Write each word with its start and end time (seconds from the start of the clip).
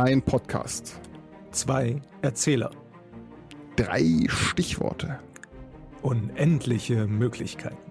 Ein 0.00 0.22
Podcast. 0.22 0.98
Zwei 1.50 2.00
Erzähler. 2.22 2.70
Drei 3.76 4.24
Stichworte. 4.28 5.18
Unendliche 6.00 7.06
Möglichkeiten. 7.06 7.89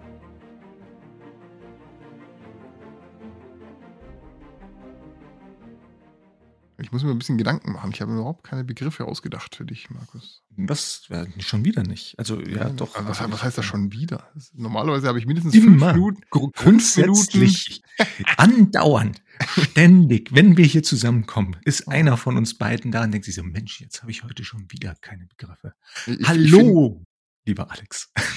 Ich 6.90 6.94
muss 6.94 7.04
mir 7.04 7.12
ein 7.12 7.20
bisschen 7.20 7.38
Gedanken 7.38 7.74
machen. 7.74 7.92
Ich 7.94 8.02
habe 8.02 8.12
überhaupt 8.14 8.44
keine 8.44 8.64
Begriffe 8.64 9.06
ausgedacht 9.06 9.54
für 9.56 9.64
dich, 9.64 9.92
Markus. 9.92 10.42
Was? 10.58 11.04
Ja, 11.10 11.24
schon 11.40 11.64
wieder 11.64 11.84
nicht. 11.84 12.18
Also, 12.18 12.42
ja, 12.42 12.64
Ja, 12.64 12.70
doch. 12.72 12.96
Was, 13.08 13.20
was 13.32 13.44
heißt 13.44 13.60
das 13.60 13.66
schon 13.66 13.92
wieder? 13.92 14.28
Normalerweise 14.56 15.08
habe 15.08 15.20
ich 15.20 15.28
mindestens 15.28 15.54
Immer. 15.54 15.94
fünf 15.94 16.18
Minuten. 16.34 16.52
Fünf 16.56 16.98
Minuten. 16.98 17.54
Andauernd, 18.38 19.22
ständig, 19.62 20.34
wenn 20.34 20.58
wir 20.58 20.66
hier 20.66 20.82
zusammenkommen, 20.82 21.58
ist 21.64 21.88
einer 21.88 22.18
von 22.18 22.38
uns 22.38 22.58
beiden 22.58 22.92
da 22.92 23.04
und 23.04 23.12
denkt 23.12 23.26
sich 23.26 23.36
so, 23.36 23.44
Mensch, 23.44 23.80
jetzt 23.82 24.02
habe 24.02 24.10
ich 24.10 24.24
heute 24.24 24.44
schon 24.44 24.66
wieder 24.72 24.96
keine 25.02 25.28
Begriffe. 25.28 25.76
Ich- 26.08 26.14
ich- 26.14 26.20
ich 26.22 26.28
Hallo, 26.28 27.06
lieber 27.46 27.70
Alex. 27.70 28.10
find- 28.18 28.28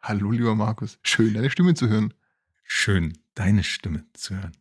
hallo, 0.00 0.30
lieber 0.30 0.54
Markus. 0.54 1.00
Schön, 1.02 1.34
deine 1.34 1.50
Stimme 1.50 1.74
zu 1.74 1.88
hören. 1.88 2.14
Schön, 2.62 3.18
deine 3.34 3.64
Stimme 3.64 4.04
zu 4.14 4.36
hören. 4.36 4.56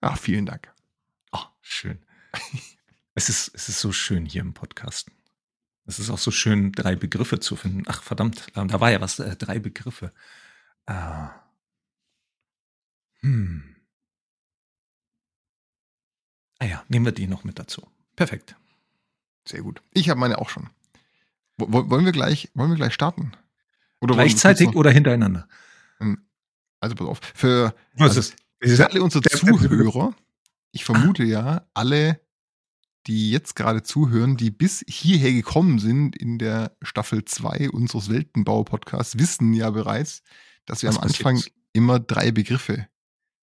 Ach, 0.00 0.16
vielen 0.16 0.46
Dank. 0.46 0.72
Oh, 1.32 1.42
schön. 1.60 1.98
Es 3.18 3.28
ist, 3.28 3.50
es 3.52 3.68
ist 3.68 3.80
so 3.80 3.90
schön 3.90 4.24
hier 4.26 4.42
im 4.42 4.54
Podcast. 4.54 5.10
Es 5.86 5.98
ist 5.98 6.08
auch 6.08 6.18
so 6.18 6.30
schön, 6.30 6.70
drei 6.70 6.94
Begriffe 6.94 7.40
zu 7.40 7.56
finden. 7.56 7.82
Ach, 7.88 8.00
verdammt, 8.00 8.46
ähm, 8.54 8.68
da 8.68 8.78
war 8.80 8.92
ja 8.92 9.00
was, 9.00 9.18
äh, 9.18 9.34
drei 9.34 9.58
Begriffe. 9.58 10.12
Ah. 10.86 11.30
Hm. 13.22 13.74
Ah 16.60 16.66
ja, 16.66 16.84
nehmen 16.86 17.06
wir 17.06 17.10
die 17.12 17.26
noch 17.26 17.42
mit 17.42 17.58
dazu. 17.58 17.90
Perfekt. 18.14 18.54
Sehr 19.48 19.62
gut. 19.62 19.82
Ich 19.94 20.08
habe 20.10 20.20
meine 20.20 20.38
auch 20.38 20.48
schon. 20.48 20.70
Wo- 21.56 21.66
wo- 21.72 21.90
Wollen 21.90 22.04
wir 22.04 22.12
gleich, 22.12 22.52
wollen 22.54 22.70
wir 22.70 22.76
gleich 22.76 22.94
starten? 22.94 23.32
Oder 24.00 24.14
Gleichzeitig 24.14 24.76
oder 24.76 24.92
hintereinander? 24.92 25.48
Also 26.78 26.94
pass 26.94 27.08
auf. 27.08 27.20
Für, 27.34 27.74
Was 27.94 28.16
Also, 28.16 28.20
ist? 28.20 28.36
für 28.62 28.88
alle 28.88 29.02
unsere 29.02 29.22
Zuhörer, 29.28 30.14
ich 30.70 30.84
vermute 30.84 31.24
ja, 31.24 31.66
alle, 31.74 32.20
die 33.08 33.30
jetzt 33.30 33.56
gerade 33.56 33.82
zuhören, 33.82 34.36
die 34.36 34.50
bis 34.50 34.84
hierher 34.88 35.32
gekommen 35.32 35.78
sind 35.78 36.14
in 36.16 36.38
der 36.38 36.76
Staffel 36.82 37.24
2 37.24 37.70
unseres 37.70 38.08
Weltenbau-Podcasts, 38.10 39.18
wissen 39.18 39.52
ja 39.54 39.70
bereits, 39.70 40.22
dass 40.66 40.82
wir 40.82 40.90
Was 40.90 40.96
am 40.96 41.02
passiert 41.02 41.26
Anfang 41.26 41.36
ist. 41.38 41.50
immer 41.72 41.98
drei 41.98 42.30
Begriffe 42.30 42.86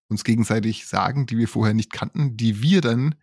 uns 0.10 0.24
gegenseitig 0.24 0.86
sagen, 0.86 1.26
die 1.26 1.38
wir 1.38 1.48
vorher 1.48 1.74
nicht 1.74 1.92
kannten, 1.92 2.38
die 2.38 2.62
wir 2.62 2.82
dann 2.82 3.16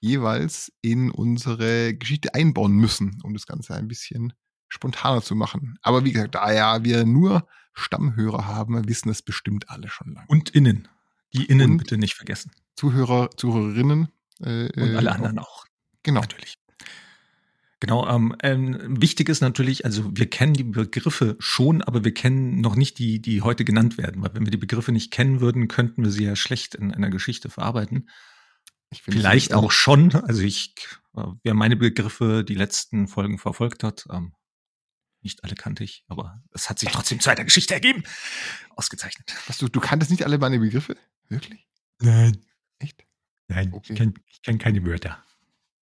jeweils 0.00 0.72
in 0.80 1.10
unsere 1.10 1.94
Geschichte 1.94 2.34
einbauen 2.34 2.72
müssen, 2.72 3.20
um 3.22 3.34
das 3.34 3.46
Ganze 3.46 3.74
ein 3.74 3.86
bisschen 3.88 4.32
spontaner 4.68 5.22
zu 5.22 5.34
machen. 5.36 5.78
Aber 5.82 6.04
wie 6.04 6.12
gesagt, 6.12 6.34
da 6.34 6.52
ja 6.52 6.82
wir 6.84 7.04
nur 7.04 7.46
Stammhörer 7.74 8.46
haben, 8.46 8.88
wissen 8.88 9.08
das 9.08 9.22
bestimmt 9.22 9.68
alle 9.70 9.88
schon 9.88 10.12
lange. 10.14 10.26
Und 10.28 10.50
innen. 10.50 10.88
Die 11.34 11.44
innen 11.44 11.72
Und- 11.72 11.76
bitte 11.78 11.98
nicht 11.98 12.14
vergessen. 12.14 12.50
Zuhörer, 12.76 13.30
Zuhörerinnen. 13.36 14.08
Äh, 14.40 14.66
Und 14.80 14.90
äh, 14.90 14.96
alle 14.96 15.12
anderen 15.12 15.38
auch. 15.38 15.64
Genau. 16.04 16.20
Natürlich. 16.20 16.54
Genau, 17.80 18.08
ähm, 18.08 18.34
ähm, 18.42 19.00
wichtig 19.02 19.28
ist 19.28 19.42
natürlich, 19.42 19.84
also 19.84 20.16
wir 20.16 20.30
kennen 20.30 20.54
die 20.54 20.64
Begriffe 20.64 21.36
schon, 21.38 21.82
aber 21.82 22.02
wir 22.02 22.14
kennen 22.14 22.60
noch 22.62 22.76
nicht 22.76 22.98
die, 22.98 23.20
die 23.20 23.42
heute 23.42 23.64
genannt 23.64 23.98
werden, 23.98 24.22
weil 24.22 24.32
wenn 24.32 24.46
wir 24.46 24.50
die 24.50 24.56
Begriffe 24.56 24.90
nicht 24.90 25.10
kennen 25.10 25.40
würden, 25.40 25.68
könnten 25.68 26.02
wir 26.02 26.10
sie 26.10 26.24
ja 26.24 26.34
schlecht 26.34 26.74
in 26.74 26.94
einer 26.94 27.10
Geschichte 27.10 27.50
verarbeiten. 27.50 28.08
Vielleicht 28.92 29.52
auch 29.52 29.70
schon, 29.70 30.14
also 30.14 30.40
ich, 30.40 30.74
äh, 31.16 31.24
wer 31.42 31.52
meine 31.52 31.76
Begriffe 31.76 32.44
die 32.44 32.54
letzten 32.54 33.06
Folgen 33.08 33.38
verfolgt 33.38 33.82
hat, 33.82 34.06
ähm, 34.10 34.32
nicht 35.20 35.42
alle 35.44 35.54
kannte 35.54 35.84
ich, 35.84 36.04
aber 36.08 36.42
es 36.52 36.70
hat 36.70 36.78
sich 36.78 36.90
trotzdem 36.90 37.18
zu 37.20 37.28
einer 37.30 37.44
Geschichte 37.44 37.74
ergeben. 37.74 38.04
Ausgezeichnet. 38.76 39.34
Was, 39.46 39.58
du, 39.58 39.68
du 39.68 39.80
kanntest 39.80 40.10
nicht 40.10 40.24
alle 40.24 40.38
meine 40.38 40.58
Begriffe? 40.58 40.96
Wirklich? 41.28 41.66
Nein, 42.00 42.44
Echt? 42.78 43.04
nein, 43.48 43.72
Okay. 43.72 43.92
ich 43.92 43.98
kenne 43.98 44.14
kenn 44.42 44.58
keine 44.58 44.84
Wörter. 44.86 45.22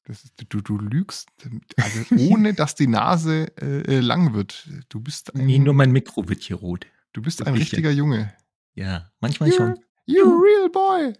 Das 0.04 0.24
ist, 0.24 0.34
du, 0.48 0.60
du 0.60 0.78
lügst, 0.78 1.28
also 1.76 2.16
ohne 2.16 2.54
dass 2.54 2.74
die 2.74 2.88
Nase 2.88 3.52
äh, 3.60 3.98
äh, 3.98 4.00
lang 4.00 4.34
wird. 4.34 4.68
Du 4.88 5.00
bist 5.00 5.34
ein, 5.34 5.46
Nee, 5.46 5.58
nur 5.58 5.74
mein 5.74 5.92
Mikro 5.92 6.28
wird 6.28 6.42
hier 6.42 6.56
rot. 6.56 6.86
du 7.12 7.22
bist 7.22 7.40
ein 7.40 7.54
wirklich, 7.54 7.72
richtiger 7.72 7.90
Junge. 7.90 8.34
Ja, 8.74 9.12
manchmal 9.20 9.52
schon. 9.52 9.78
You 10.06 10.24
real 10.24 10.68
boy. 10.70 11.12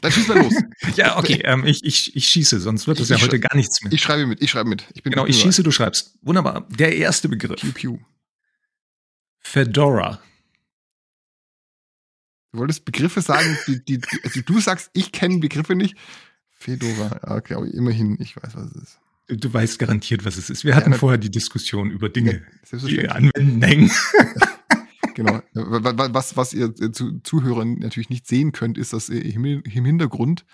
Dann 0.00 0.12
schieß 0.12 0.28
mal 0.28 0.38
los. 0.42 0.54
Ja, 0.96 1.16
okay, 1.18 1.40
ähm, 1.44 1.64
ich, 1.64 1.84
ich, 1.84 2.14
ich 2.14 2.28
schieße, 2.28 2.60
sonst 2.60 2.86
wird 2.86 3.00
es 3.00 3.08
ja 3.08 3.20
heute 3.20 3.40
gar 3.40 3.56
nichts 3.56 3.82
mehr. 3.82 3.92
Ich 3.92 4.02
schreibe 4.02 4.26
mit, 4.26 4.42
ich 4.42 4.50
schreibe 4.50 4.68
mit. 4.68 4.86
Ich 4.92 5.02
bin 5.02 5.12
genau, 5.12 5.26
ich 5.26 5.40
schieße, 5.40 5.62
du 5.62 5.70
schreibst. 5.70 6.18
Wunderbar. 6.22 6.68
Der 6.68 6.96
erste 6.96 7.28
Begriff. 7.28 7.60
Pew, 7.60 7.72
pew. 7.72 7.98
Fedora. 9.38 10.20
Du 12.52 12.58
wolltest 12.58 12.84
Begriffe 12.84 13.20
sagen, 13.20 13.58
die, 13.66 13.84
die 13.84 14.00
also 14.22 14.40
du 14.42 14.60
sagst, 14.60 14.90
ich 14.92 15.10
kenne 15.10 15.38
Begriffe 15.38 15.74
nicht. 15.74 15.96
Fedora, 16.64 17.20
ja, 17.26 17.36
okay, 17.36 17.54
aber 17.54 17.66
immerhin, 17.66 18.16
ich 18.20 18.36
weiß, 18.36 18.54
was 18.56 18.70
es 18.74 18.82
ist. 18.82 19.00
Du, 19.28 19.52
weißt 19.52 19.78
garantiert, 19.78 20.24
was 20.24 20.36
es 20.36 20.50
ist. 20.50 20.64
Wir 20.64 20.74
hatten 20.76 20.90
na- 20.90 20.98
vorher 20.98 21.18
die 21.18 21.30
Diskussion 21.30 21.90
über 21.90 22.08
Dinge, 22.10 22.42
die 22.62 22.66
Selbstverständlich. 22.68 23.12
anwenden. 23.36 23.90
Genau. 25.14 25.40
Wa- 25.52 25.96
wa- 25.96 26.08
Was, 26.12 26.36
was 26.36 26.52
ihr 26.52 26.74
äh, 26.80 26.90
zu, 26.90 27.20
Zuhörern 27.20 27.74
natürlich 27.74 28.10
nicht 28.10 28.26
sehen 28.26 28.50
könnt, 28.50 28.76
ist, 28.76 28.92
dass 28.92 29.08
im, 29.08 29.44
im 29.44 29.84
Hintergrund 29.84 30.44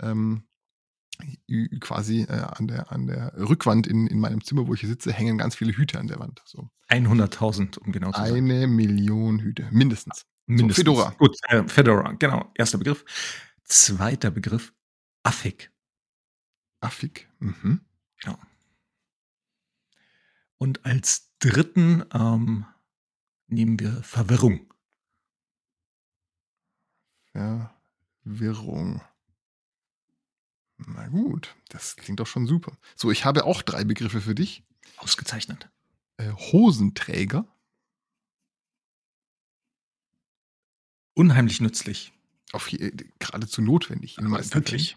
ähm, 0.00 0.42
quasi 1.80 2.22
äh, 2.22 2.32
an, 2.32 2.66
der, 2.66 2.90
an 2.90 3.06
der 3.06 3.32
Rückwand 3.36 3.86
in, 3.86 4.08
in 4.08 4.18
meinem 4.18 4.42
Zimmer, 4.42 4.66
wo 4.66 4.74
ich 4.74 4.80
hier 4.80 4.88
sitze, 4.88 5.12
hängen 5.12 5.38
ganz 5.38 5.54
viele 5.54 5.72
Hüte 5.76 6.00
an 6.00 6.08
der 6.08 6.18
Wand. 6.18 6.42
So 6.44 6.68
100.000, 6.90 7.78
um 7.78 7.92
genau 7.92 8.10
zu 8.10 8.20
sein. 8.20 8.34
eine 8.34 8.66
Million 8.66 9.38
Hüte, 9.38 9.68
mindestens. 9.70 10.24
Mindestens. 10.46 10.78
Fedora. 10.84 11.14
Gut, 11.18 11.36
äh, 11.48 11.62
Fedora, 11.68 12.12
genau. 12.18 12.50
Erster 12.56 12.78
Begriff. 12.78 13.04
Zweiter 13.64 14.32
Begriff. 14.32 14.72
Affig. 15.22 15.70
Affig. 16.80 17.28
Mhm. 17.38 17.80
Genau. 18.20 18.38
Und 20.58 20.84
als 20.84 21.32
dritten 21.38 22.04
ähm, 22.12 22.66
nehmen 23.46 23.78
wir 23.80 24.02
Verwirrung. 24.02 24.68
Verwirrung. 27.32 29.02
Na 30.76 31.08
gut, 31.08 31.56
das 31.68 31.96
klingt 31.96 32.20
doch 32.20 32.26
schon 32.26 32.46
super. 32.46 32.76
So, 32.96 33.10
ich 33.10 33.24
habe 33.24 33.44
auch 33.44 33.62
drei 33.62 33.84
Begriffe 33.84 34.20
für 34.20 34.34
dich. 34.34 34.64
Ausgezeichnet. 34.98 35.70
Äh, 36.18 36.30
Hosenträger, 36.32 37.46
Unheimlich 41.14 41.60
nützlich. 41.60 42.12
auf 42.52 42.68
je, 42.68 42.90
geradezu 43.18 43.60
notwendig. 43.60 44.16
in 44.18 44.24
den 44.24 44.30
meisten 44.30 44.54
wirklich. 44.54 44.96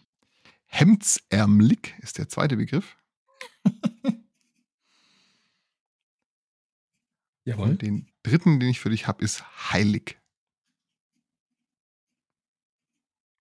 Hemdsärmelig 0.76 1.96
ist 2.00 2.18
der 2.18 2.28
zweite 2.28 2.58
Begriff. 2.58 2.98
Jawohl. 7.46 7.70
Und 7.70 7.82
den 7.82 8.12
dritten, 8.24 8.60
den 8.60 8.68
ich 8.68 8.82
für 8.82 8.90
dich 8.90 9.08
habe, 9.08 9.24
ist 9.24 9.46
heilig. 9.72 10.20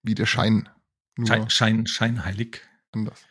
Wie 0.04 0.14
der 0.14 0.26
Schein. 0.26 0.68
Nur 1.16 1.26
Schein, 1.26 1.50
Schein, 1.50 1.86
scheinheilig. 1.88 2.60
anders. 2.92 3.26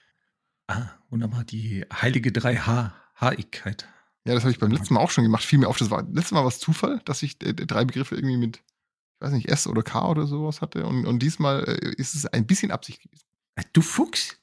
Ah, 0.68 0.90
wunderbar. 1.09 1.46
Die 1.46 1.86
heilige 1.90 2.31
3H-Haigkeit. 2.31 3.88
Ja, 4.25 4.34
das 4.34 4.44
habe 4.44 4.52
ich 4.52 4.59
beim 4.59 4.72
letzten 4.72 4.96
Mal 4.96 5.00
auch 5.00 5.12
schon 5.12 5.24
gemacht. 5.24 5.46
Fiel 5.46 5.59
mir 5.59 5.69
auf, 5.69 5.78
das 5.78 5.92
war 5.92 6.03
letztes 6.03 6.34
Mal 6.34 6.42
war 6.42 6.47
es 6.50 6.59
Zufall, 6.59 7.00
dass 7.06 7.24
ich 7.24 7.42
äh, 7.42 7.54
drei 7.54 7.86
Begriffe 7.86 8.16
irgendwie 8.16 8.36
mit, 8.36 8.57
ich 8.57 9.22
weiß 9.22 9.31
nicht, 9.31 9.48
S 9.48 9.66
oder 9.66 9.81
K 9.81 10.10
oder 10.10 10.28
sowas 10.28 10.60
hatte. 10.60 10.86
Und, 10.86 11.06
und 11.06 11.19
diesmal 11.19 11.63
äh, 11.63 11.94
ist 11.95 12.16
es 12.16 12.25
ein 12.25 12.45
bisschen 12.45 12.72
Absicht 12.72 13.01
gewesen. 13.01 13.28
Ah, 13.56 13.64
Du 13.74 13.82
Fuchs. 13.82 14.38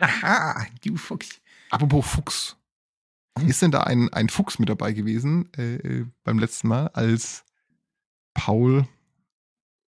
Aha, 0.00 0.66
du 0.84 0.96
Fuchs. 0.96 1.40
Apropos 1.70 2.06
Fuchs. 2.06 2.56
Hm. 3.38 3.48
Ist 3.48 3.62
denn 3.62 3.70
da 3.70 3.82
ein, 3.82 4.12
ein 4.12 4.28
Fuchs 4.28 4.58
mit 4.58 4.68
dabei 4.68 4.92
gewesen 4.92 5.50
äh, 5.56 5.76
äh, 5.76 6.06
beim 6.24 6.38
letzten 6.38 6.68
Mal, 6.68 6.88
als 6.88 7.44
Paul 8.34 8.88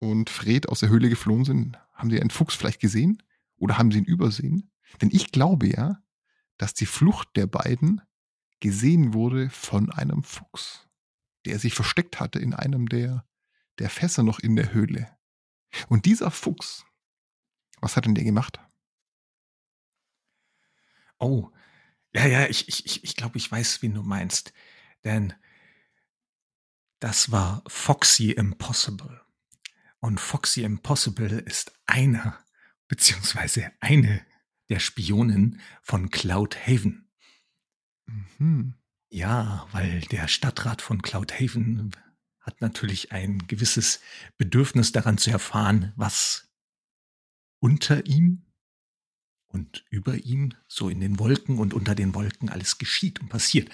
und 0.01 0.31
Fred 0.31 0.69
aus 0.69 0.81
der 0.81 0.89
Höhle 0.89 1.09
geflohen 1.09 1.45
sind? 1.45 1.79
Haben 1.95 2.09
die 2.09 2.21
einen 2.21 2.31
Fuchs 2.31 2.55
vielleicht 2.55 2.81
gesehen? 2.81 3.23
Oder 3.57 3.79
haben 3.79 3.91
sie 3.93 3.99
ihn 3.99 4.05
übersehen? 4.05 4.71
Denn 5.01 5.11
ich 5.13 5.33
glaube 5.33 5.69
ja, 5.69 6.03
dass 6.57 6.75
die 6.75 6.87
Flucht 6.87 7.29
der 7.37 7.47
beiden 7.47 8.01
gesehen 8.61 9.15
wurde 9.15 9.51
von 9.51 9.91
einem 9.91 10.23
Fuchs, 10.23 10.89
der 11.47 11.59
sich 11.59 11.75
versteckt 11.75 12.21
hatte 12.21 12.39
in 12.39 12.55
einem 12.55 12.89
der, 12.89 13.27
der 13.79 13.91
Fässer 13.91 14.23
noch 14.23 14.39
in 14.39 14.57
der 14.57 14.73
Höhle. 14.73 15.09
Und 15.89 16.05
dieser 16.05 16.31
Fuchs, 16.31 16.85
was 17.81 17.97
hat 17.97 18.07
denn 18.07 18.15
der 18.15 18.25
gemacht? 18.25 18.61
Oh, 21.19 21.51
ja, 22.13 22.27
ja, 22.27 22.47
ich, 22.47 22.69
ich, 22.69 23.05
ich, 23.05 23.17
glaube, 23.17 23.39
ich 23.39 23.51
weiß, 23.51 23.83
wen 23.83 23.95
du 23.95 24.03
meinst. 24.03 24.53
Denn 25.05 25.35
das 26.99 27.31
war 27.31 27.63
Foxy 27.67 28.31
Impossible. 28.31 29.21
Und 30.01 30.19
Foxy 30.19 30.63
Impossible 30.63 31.39
ist 31.39 31.73
einer 31.87 32.39
beziehungsweise 32.89 33.71
eine 33.81 34.25
der 34.69 34.81
Spionen 34.81 35.61
von 35.83 36.11
Cloudhaven. 36.11 37.11
Mhm. 38.07 38.75
Ja, 39.09 39.67
weil 39.73 40.01
der 40.03 40.29
Stadtrat 40.29 40.83
von 40.83 41.03
Cloudhaven 41.03 41.91
hat 42.41 42.61
natürlich 42.61 43.13
ein 43.13 43.47
gewisses 43.47 44.01
Bedürfnis 44.39 44.93
daran 44.93 45.19
zu 45.19 45.31
erfahren, 45.31 45.93
was 45.97 46.50
unter 47.61 48.07
ihm 48.07 48.47
und 49.49 49.85
über 49.91 50.17
ihm, 50.17 50.55
so 50.69 50.89
in 50.89 51.01
den 51.01 51.19
Wolken 51.19 51.59
und 51.59 51.75
unter 51.75 51.95
den 51.95 52.15
Wolken 52.15 52.49
alles 52.49 52.79
geschieht 52.79 53.21
und 53.21 53.29
passiert. 53.29 53.71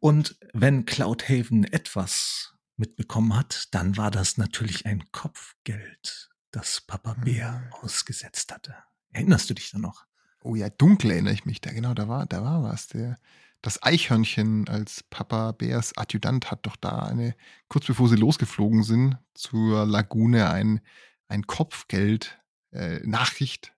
Und 0.00 0.36
wenn 0.52 0.86
Cloudhaven 0.86 1.64
etwas 1.64 2.54
mitbekommen 2.76 3.36
hat, 3.36 3.68
dann 3.72 3.96
war 3.96 4.10
das 4.10 4.38
natürlich 4.38 4.86
ein 4.86 5.04
Kopfgeld, 5.12 6.30
das 6.50 6.80
Papa 6.80 7.14
Bär 7.14 7.60
hm. 7.60 7.72
ausgesetzt 7.82 8.52
hatte. 8.52 8.74
Erinnerst 9.10 9.50
du 9.50 9.54
dich 9.54 9.70
da 9.70 9.78
noch? 9.78 10.06
Oh 10.42 10.54
ja, 10.54 10.68
dunkel 10.70 11.12
erinnere 11.12 11.34
ich 11.34 11.44
mich 11.44 11.60
da, 11.60 11.70
genau, 11.70 11.94
da 11.94 12.08
war, 12.08 12.26
da 12.26 12.42
war 12.42 12.62
was. 12.64 12.88
Der, 12.88 13.18
das 13.60 13.82
Eichhörnchen 13.82 14.68
als 14.68 15.04
Papa 15.04 15.52
Bärs 15.52 15.96
Adjutant 15.96 16.50
hat 16.50 16.66
doch 16.66 16.76
da 16.76 17.00
eine, 17.00 17.36
kurz 17.68 17.86
bevor 17.86 18.08
sie 18.08 18.16
losgeflogen 18.16 18.82
sind, 18.82 19.18
zur 19.34 19.86
Lagune 19.86 20.50
ein, 20.50 20.80
ein 21.28 21.46
Kopfgeld 21.46 22.41
äh, 22.72 23.00
Nachricht 23.06 23.74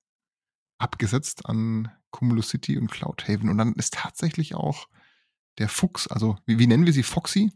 abgesetzt 0.78 1.46
an 1.46 1.90
Cumulus 2.10 2.48
City 2.48 2.78
und 2.78 2.90
Cloudhaven. 2.90 3.48
Und 3.48 3.58
dann 3.58 3.74
ist 3.74 3.94
tatsächlich 3.94 4.54
auch 4.54 4.88
der 5.58 5.68
Fuchs, 5.68 6.08
also 6.08 6.38
wie, 6.46 6.58
wie 6.58 6.66
nennen 6.66 6.86
wir 6.86 6.92
sie? 6.92 7.02
Foxy? 7.02 7.52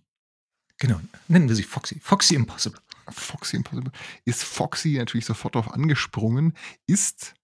Genau, 0.79 1.01
nennen 1.27 1.49
wir 1.49 1.57
sie 1.57 1.65
Foxy. 1.65 1.99
Foxy 2.01 2.35
Impossible. 2.35 2.81
Foxy 3.11 3.57
Impossible. 3.57 3.93
Ist 4.25 4.45
Foxy 4.45 4.95
natürlich 4.97 5.27
sofort 5.27 5.55
darauf 5.55 5.73
angesprungen, 5.73 6.55
ist 6.87 7.35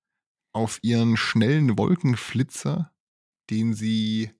auf 0.52 0.78
ihren 0.82 1.16
schnellen 1.16 1.76
Wolkenflitzer, 1.76 2.92
den 3.50 3.74
sie 3.74 4.30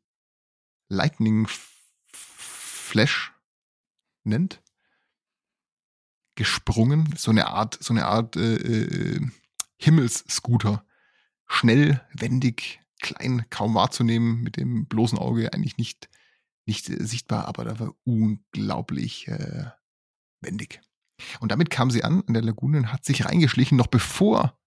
Lightning 0.89 1.49
Flash 2.13 3.33
nennt, 4.23 4.63
gesprungen. 6.37 7.13
So 7.17 7.31
eine 7.31 7.49
Art, 7.49 7.83
so 7.83 7.93
eine 7.93 8.07
Art 8.07 8.37
äh, 8.37 8.57
äh, 8.57 9.31
Himmelsscooter. 9.79 10.85
Schnell, 11.47 12.01
wendig, 12.13 12.81
klein, 13.01 13.45
kaum 13.51 13.75
wahrzunehmen, 13.75 14.43
mit 14.43 14.57
dem 14.57 14.87
bloßen 14.87 15.19
Auge 15.19 15.53
eigentlich 15.53 15.77
nicht, 15.77 16.09
nicht 16.67 16.89
äh, 16.89 17.05
sichtbar, 17.05 17.47
aber 17.47 17.65
da 17.65 17.79
war 17.79 17.95
unglaublich 18.05 19.29
äh, 19.29 19.67
wendig. 20.41 20.81
Und 21.41 21.53
damit 21.53 21.71
kam 21.71 21.91
sie 21.91 22.03
an 22.03 22.23
an 22.27 22.35
der 22.35 22.43
Lagune 22.43 22.79
und 22.79 22.93
hat 22.93 23.05
sich 23.05 23.25
reingeschlichen, 23.25 23.77
noch 23.77 23.87
bevor 23.87 24.59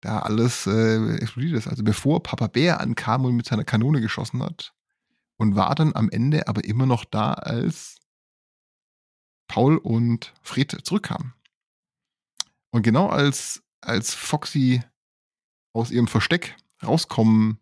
da 0.00 0.20
alles 0.20 0.66
äh, 0.66 1.16
explodiert 1.16 1.56
ist. 1.58 1.68
Also 1.68 1.82
bevor 1.82 2.22
Papa 2.22 2.46
Bär 2.46 2.80
ankam 2.80 3.24
und 3.24 3.36
mit 3.36 3.46
seiner 3.46 3.64
Kanone 3.64 4.00
geschossen 4.00 4.42
hat. 4.42 4.72
Und 5.38 5.56
war 5.56 5.74
dann 5.74 5.94
am 5.94 6.08
Ende 6.08 6.48
aber 6.48 6.64
immer 6.64 6.86
noch 6.86 7.04
da, 7.04 7.34
als 7.34 7.98
Paul 9.48 9.76
und 9.76 10.32
Fred 10.42 10.78
zurückkamen. 10.82 11.34
Und 12.76 12.82
genau 12.82 13.08
als, 13.08 13.62
als 13.80 14.12
Foxy 14.12 14.82
aus 15.72 15.90
ihrem 15.90 16.08
Versteck 16.08 16.58
rauskommen 16.82 17.58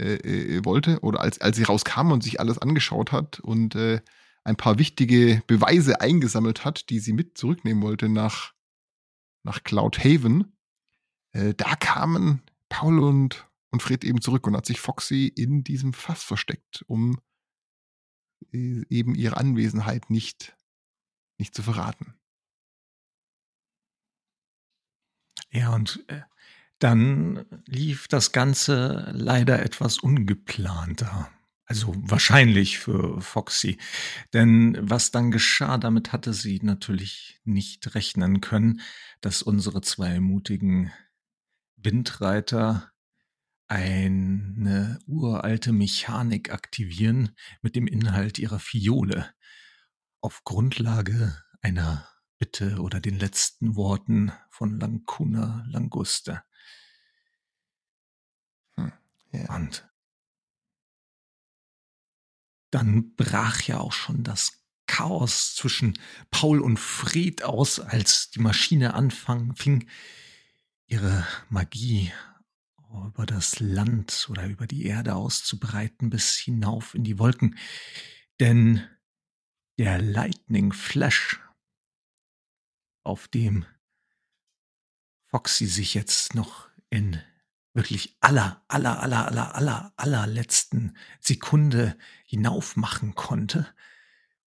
äh, 0.00 0.14
äh, 0.14 0.64
wollte 0.64 0.98
oder 1.02 1.20
als, 1.20 1.40
als 1.40 1.56
sie 1.56 1.62
rauskam 1.62 2.10
und 2.10 2.24
sich 2.24 2.40
alles 2.40 2.58
angeschaut 2.58 3.12
hat 3.12 3.38
und 3.38 3.76
äh, 3.76 4.00
ein 4.42 4.56
paar 4.56 4.76
wichtige 4.76 5.40
Beweise 5.46 6.00
eingesammelt 6.00 6.64
hat, 6.64 6.90
die 6.90 6.98
sie 6.98 7.12
mit 7.12 7.38
zurücknehmen 7.38 7.80
wollte 7.80 8.08
nach, 8.08 8.54
nach 9.44 9.62
Cloudhaven, 9.62 10.56
äh, 11.30 11.54
da 11.54 11.76
kamen 11.76 12.42
Paul 12.68 12.98
und, 13.04 13.48
und 13.70 13.84
Fred 13.84 14.02
eben 14.02 14.20
zurück 14.20 14.48
und 14.48 14.56
hat 14.56 14.66
sich 14.66 14.80
Foxy 14.80 15.28
in 15.28 15.62
diesem 15.62 15.92
Fass 15.92 16.24
versteckt, 16.24 16.82
um 16.88 17.20
äh, 18.52 18.82
eben 18.88 19.14
ihre 19.14 19.36
Anwesenheit 19.36 20.10
nicht, 20.10 20.56
nicht 21.38 21.54
zu 21.54 21.62
verraten. 21.62 22.16
Ja, 25.54 25.72
und 25.72 26.04
äh, 26.08 26.22
dann 26.80 27.46
lief 27.66 28.08
das 28.08 28.32
Ganze 28.32 29.10
leider 29.14 29.62
etwas 29.62 29.98
ungeplanter. 29.98 31.30
Also 31.64 31.94
wahrscheinlich 31.96 32.78
für 32.78 33.20
Foxy. 33.22 33.78
Denn 34.32 34.76
was 34.80 35.12
dann 35.12 35.30
geschah, 35.30 35.78
damit 35.78 36.12
hatte 36.12 36.34
sie 36.34 36.60
natürlich 36.62 37.40
nicht 37.44 37.94
rechnen 37.94 38.40
können, 38.40 38.80
dass 39.20 39.42
unsere 39.42 39.80
zwei 39.80 40.20
mutigen 40.20 40.92
Windreiter 41.76 42.90
eine 43.68 44.98
uralte 45.06 45.72
Mechanik 45.72 46.52
aktivieren 46.52 47.30
mit 47.62 47.76
dem 47.76 47.86
Inhalt 47.86 48.38
ihrer 48.38 48.58
Fiole 48.58 49.32
auf 50.20 50.42
Grundlage 50.44 51.34
einer 51.62 52.06
Bitte 52.38 52.80
oder 52.80 53.00
den 53.00 53.18
letzten 53.18 53.76
Worten 53.76 54.32
von 54.50 54.78
Lancuna 54.78 55.64
Languste. 55.68 56.42
Hm, 58.76 58.92
yeah. 59.32 59.54
Und 59.54 59.88
dann 62.70 63.14
brach 63.14 63.62
ja 63.62 63.78
auch 63.78 63.92
schon 63.92 64.24
das 64.24 64.64
Chaos 64.86 65.54
zwischen 65.54 65.98
Paul 66.30 66.60
und 66.60 66.78
Fred 66.78 67.42
aus, 67.42 67.80
als 67.80 68.30
die 68.30 68.40
Maschine 68.40 68.94
anfing, 68.94 69.88
ihre 70.86 71.26
Magie 71.48 72.12
über 73.06 73.26
das 73.26 73.60
Land 73.60 74.28
oder 74.30 74.46
über 74.46 74.66
die 74.66 74.86
Erde 74.86 75.14
auszubreiten 75.14 76.10
bis 76.10 76.36
hinauf 76.36 76.94
in 76.94 77.04
die 77.04 77.18
Wolken. 77.18 77.58
Denn 78.40 78.86
der 79.78 80.00
Lightning 80.00 80.72
Flash, 80.72 81.40
auf 83.04 83.28
dem 83.28 83.64
Foxy 85.26 85.66
sich 85.66 85.94
jetzt 85.94 86.34
noch 86.34 86.68
in 86.90 87.20
wirklich 87.74 88.16
aller, 88.20 88.64
aller, 88.68 89.02
aller, 89.02 89.26
aller, 89.26 89.54
aller, 89.54 89.92
allerletzten 89.96 90.96
Sekunde 91.20 91.98
hinaufmachen 92.24 93.14
konnte, 93.14 93.66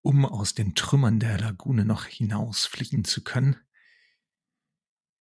um 0.01 0.25
aus 0.25 0.53
den 0.53 0.75
Trümmern 0.75 1.19
der 1.19 1.37
Lagune 1.39 1.83
noch 1.83 2.05
hinausfliegen 2.05 3.03
zu 3.03 3.23
können. 3.23 3.57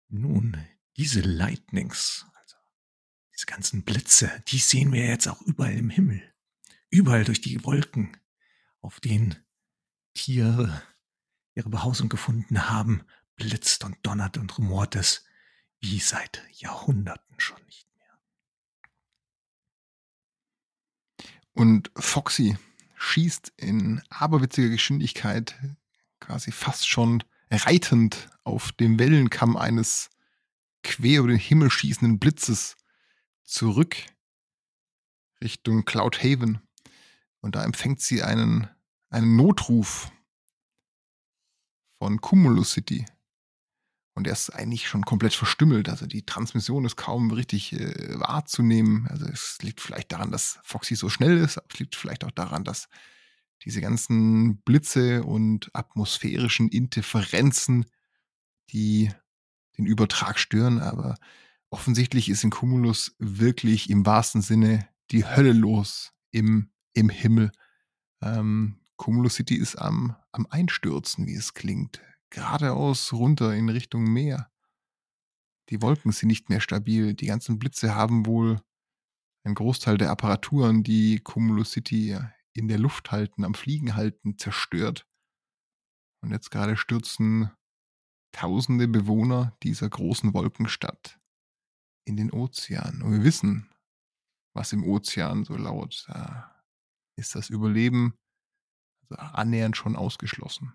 Nun, 0.09 0.57
diese 0.97 1.21
Lightnings, 1.21 2.27
also 2.35 2.57
diese 3.35 3.47
ganzen 3.47 3.85
Blitze, 3.85 4.43
die 4.49 4.59
sehen 4.59 4.93
wir 4.93 5.07
jetzt 5.07 5.29
auch 5.29 5.43
überall 5.43 5.75
im 5.75 5.91
Himmel. 5.91 6.23
Überall 6.89 7.25
durch 7.25 7.41
die 7.41 7.63
Wolken, 7.65 8.17
auf 8.81 8.99
denen 8.99 9.37
Tiere 10.15 10.83
ihre 11.55 11.69
Behausung 11.69 12.09
gefunden 12.09 12.69
haben, 12.71 13.05
blitzt 13.41 13.85
und 13.85 13.97
donnert 14.03 14.37
und 14.37 14.57
rumort 14.59 14.95
es 14.95 15.25
wie 15.81 15.99
seit 15.99 16.43
Jahrhunderten 16.53 17.41
schon 17.41 17.61
nicht. 17.65 17.89
Und 21.53 21.91
Foxy 21.97 22.57
schießt 22.97 23.53
in 23.57 24.03
aberwitziger 24.09 24.69
Geschwindigkeit, 24.69 25.59
quasi 26.21 26.53
fast 26.53 26.89
schon 26.89 27.25
reitend 27.51 28.29
auf 28.45 28.73
dem 28.73 28.99
Wellenkamm 28.99 29.57
eines 29.57 30.11
quer 30.83 31.21
über 31.21 31.29
den 31.29 31.39
Himmel 31.39 31.71
schießenden 31.71 32.19
Blitzes 32.19 32.77
zurück 33.43 33.97
Richtung 35.43 35.85
Cloudhaven. 35.85 36.61
Und 37.41 37.57
da 37.57 37.65
empfängt 37.65 38.01
sie 38.01 38.23
einen, 38.23 38.69
einen 39.09 39.37
Notruf 39.37 40.13
von 41.99 42.21
Cumulus 42.21 42.73
City. 42.73 43.07
Und 44.21 44.27
er 44.27 44.35
ist 44.35 44.51
eigentlich 44.51 44.87
schon 44.87 45.07
komplett 45.07 45.33
verstümmelt. 45.33 45.89
Also 45.89 46.05
die 46.05 46.27
Transmission 46.27 46.85
ist 46.85 46.97
kaum 46.97 47.31
richtig 47.31 47.73
äh, 47.73 48.21
wahrzunehmen. 48.21 49.07
Also 49.09 49.25
es 49.25 49.57
liegt 49.63 49.81
vielleicht 49.81 50.13
daran, 50.13 50.31
dass 50.31 50.59
Foxy 50.63 50.95
so 50.95 51.09
schnell 51.09 51.39
ist, 51.39 51.57
aber 51.57 51.69
es 51.73 51.79
liegt 51.79 51.97
vielleicht 51.97 52.23
auch 52.27 52.31
daran, 52.31 52.63
dass 52.63 52.91
diese 53.65 53.81
ganzen 53.81 54.59
Blitze 54.59 55.25
und 55.25 55.71
atmosphärischen 55.73 56.69
Interferenzen, 56.69 57.87
die 58.73 59.11
den 59.79 59.87
Übertrag 59.87 60.39
stören. 60.39 60.81
Aber 60.81 61.17
offensichtlich 61.71 62.29
ist 62.29 62.45
in 62.45 62.51
Cumulus 62.51 63.17
wirklich 63.19 63.89
im 63.89 64.05
wahrsten 64.05 64.43
Sinne 64.43 64.87
die 65.13 65.25
Hölle 65.25 65.55
los 65.55 66.13
im, 66.31 66.69
im 66.93 67.09
Himmel. 67.09 67.53
Ähm, 68.21 68.81
Cumulus 68.99 69.37
City 69.37 69.55
ist 69.55 69.77
am, 69.77 70.15
am 70.31 70.47
Einstürzen, 70.51 71.27
wie 71.27 71.37
es 71.37 71.55
klingt 71.55 72.03
geradeaus 72.31 73.13
runter 73.13 73.55
in 73.55 73.69
Richtung 73.69 74.05
Meer. 74.05 74.51
Die 75.69 75.83
Wolken 75.83 76.13
sind 76.13 76.29
nicht 76.29 76.49
mehr 76.49 76.61
stabil. 76.61 77.15
Die 77.15 77.27
ganzen 77.27 77.59
Blitze 77.59 77.95
haben 77.95 78.27
wohl 78.27 78.61
einen 79.45 79.55
Großteil 79.55 79.99
der 79.99 80.11
Apparaturen, 80.11 80.83
die 80.83 81.21
Cumulus 81.21 81.73
City 81.73 82.19
in 82.53 82.69
der 82.69 82.79
Luft 82.79 83.13
halten, 83.13 83.45
am 83.45 83.55
Fliegen 83.55 83.95
halten, 83.95 84.37
zerstört. 84.39 85.07
Und 86.23 86.33
jetzt 86.33 86.51
gerade 86.51 86.77
stürzen 86.77 87.51
tausende 88.33 88.89
Bewohner 88.89 89.57
dieser 89.63 89.89
großen 89.89 90.35
Wolkenstadt 90.35 91.19
in 92.05 92.17
den 92.17 92.33
Ozean. 92.33 93.03
Und 93.03 93.13
wir 93.13 93.25
wissen, 93.25 93.71
was 94.55 94.73
im 94.73 94.85
Ozean 94.85 95.45
so 95.45 95.57
laut. 95.57 96.05
Da 96.09 96.65
ist 97.17 97.35
das 97.35 97.51
Überleben 97.51 98.15
also 99.03 99.17
annähernd 99.17 99.77
schon 99.77 99.97
ausgeschlossen. 99.97 100.73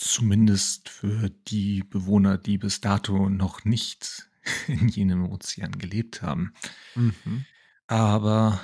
Zumindest 0.00 0.88
für 0.88 1.28
die 1.28 1.82
Bewohner, 1.82 2.38
die 2.38 2.56
bis 2.56 2.80
dato 2.80 3.28
noch 3.28 3.64
nicht 3.64 4.30
in 4.68 4.86
jenem 4.86 5.28
Ozean 5.28 5.72
gelebt 5.72 6.22
haben. 6.22 6.54
Mhm. 6.94 7.44
Aber 7.88 8.60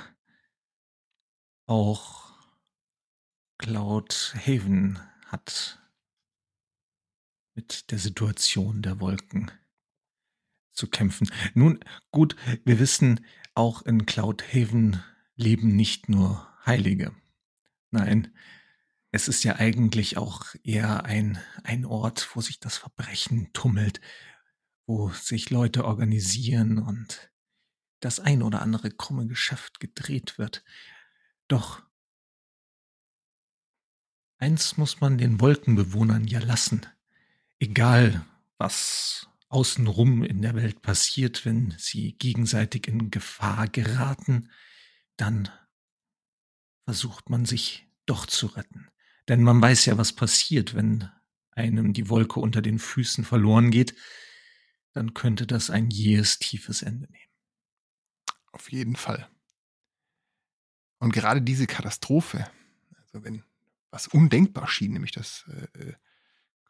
auch 1.65 2.39
Cloud 3.57 4.33
Haven 4.37 4.97
hat 5.25 5.83
mit 7.53 7.91
der 7.91 7.99
Situation 7.99 8.81
der 8.81 9.01
Wolken 9.01 9.51
zu 10.71 10.87
kämpfen. 10.87 11.29
Nun, 11.53 11.81
gut, 12.11 12.37
wir 12.63 12.79
wissen, 12.79 13.25
auch 13.55 13.81
in 13.81 14.05
Cloud 14.05 14.53
Haven 14.53 15.03
leben 15.35 15.75
nicht 15.75 16.07
nur 16.07 16.47
Heilige. 16.65 17.13
Nein, 17.91 18.33
es 19.15 19.29
ist 19.29 19.45
ja 19.45 19.55
eigentlich 19.55 20.17
auch 20.17 20.55
eher 20.63 21.05
ein, 21.05 21.39
ein 21.63 21.85
Ort, 21.85 22.35
wo 22.35 22.41
sich 22.41 22.59
das 22.59 22.75
Verbrechen 22.75 23.53
tummelt, 23.53 24.01
wo 24.87 25.09
sich 25.09 25.49
Leute 25.49 25.85
organisieren 25.85 26.79
und 26.79 27.31
das 28.01 28.19
ein 28.19 28.43
oder 28.43 28.61
andere 28.61 28.91
krumme 28.91 29.25
Geschäft 29.25 29.79
gedreht 29.79 30.37
wird. 30.37 30.65
Doch 31.47 31.81
eins 34.37 34.75
muss 34.75 34.99
man 34.99 35.17
den 35.17 35.39
Wolkenbewohnern 35.39 36.27
ja 36.27 36.39
lassen. 36.39 36.85
Egal, 37.57 38.25
was 38.57 39.29
außenrum 39.47 40.25
in 40.25 40.41
der 40.41 40.55
Welt 40.55 40.81
passiert, 40.81 41.45
wenn 41.45 41.73
sie 41.77 42.17
gegenseitig 42.17 42.89
in 42.89 43.11
Gefahr 43.11 43.69
geraten, 43.69 44.49
dann 45.15 45.49
versucht 46.83 47.29
man 47.29 47.45
sich 47.45 47.87
doch 48.05 48.25
zu 48.25 48.47
retten. 48.47 48.89
Denn 49.27 49.43
man 49.43 49.61
weiß 49.61 49.85
ja, 49.85 49.97
was 49.97 50.13
passiert, 50.13 50.75
wenn 50.75 51.09
einem 51.51 51.93
die 51.93 52.09
Wolke 52.09 52.39
unter 52.39 52.61
den 52.61 52.79
Füßen 52.79 53.23
verloren 53.23 53.71
geht, 53.71 53.95
dann 54.93 55.13
könnte 55.13 55.47
das 55.47 55.69
ein 55.69 55.89
jähes, 55.89 56.39
tiefes 56.39 56.81
Ende 56.81 57.11
nehmen. 57.11 57.31
Auf 58.51 58.71
jeden 58.71 58.95
Fall. 58.95 59.29
Und 60.99 61.11
gerade 61.11 61.41
diese 61.41 61.67
Katastrophe, 61.67 62.49
also 62.97 63.23
wenn 63.23 63.43
was 63.91 64.07
undenkbar 64.07 64.67
schien, 64.67 64.93
nämlich 64.93 65.11
dass 65.11 65.45
äh, 65.49 65.79
äh 65.79 65.93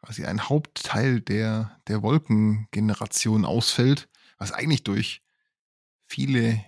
quasi 0.06 0.26
ein 0.26 0.48
Hauptteil 0.50 1.20
der, 1.20 1.82
der 1.88 2.04
Wolkengeneration 2.04 3.44
ausfällt, 3.44 4.08
was 4.38 4.52
eigentlich 4.52 4.84
durch 4.84 5.24
viele 6.06 6.64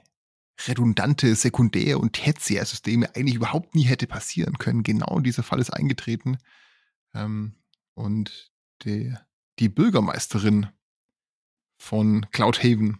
redundante 0.68 1.36
Sekundär- 1.36 2.00
und 2.00 2.14
Tertiärsysteme 2.14 3.16
eigentlich 3.16 3.36
überhaupt 3.36 3.76
nie 3.76 3.84
hätte 3.84 4.08
passieren 4.08 4.58
können. 4.58 4.84
Genau 4.84 5.20
dieser 5.20 5.44
Fall 5.44 5.60
ist 5.60 5.70
eingetreten. 5.70 6.38
Ähm, 7.14 7.56
und 7.94 8.52
die, 8.84 9.14
die 9.60 9.70
Bürgermeisterin 9.70 10.68
von 11.78 12.26
Cloudhaven, 12.32 13.00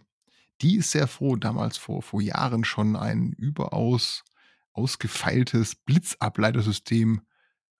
die 0.60 0.76
ist 0.76 0.90
sehr 0.90 1.08
froh, 1.08 1.36
damals 1.36 1.76
vor, 1.76 2.02
vor 2.02 2.20
Jahren 2.20 2.64
schon 2.64 2.96
ein 2.96 3.32
überaus 3.32 4.24
ausgefeiltes 4.72 5.74
Blitzableitersystem 5.74 7.22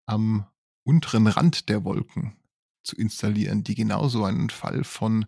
am 0.06 0.47
unteren 0.82 1.26
Rand 1.26 1.68
der 1.68 1.85
Wolken 1.85 2.37
zu 2.82 2.97
installieren, 2.97 3.62
die 3.62 3.75
genauso 3.75 4.25
einen 4.25 4.50
Fall 4.50 4.82
von 4.85 5.26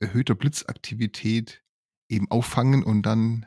erhöhter 0.00 0.34
Blitzaktivität 0.34 1.64
eben 2.08 2.30
auffangen 2.30 2.84
und 2.84 3.02
dann 3.02 3.46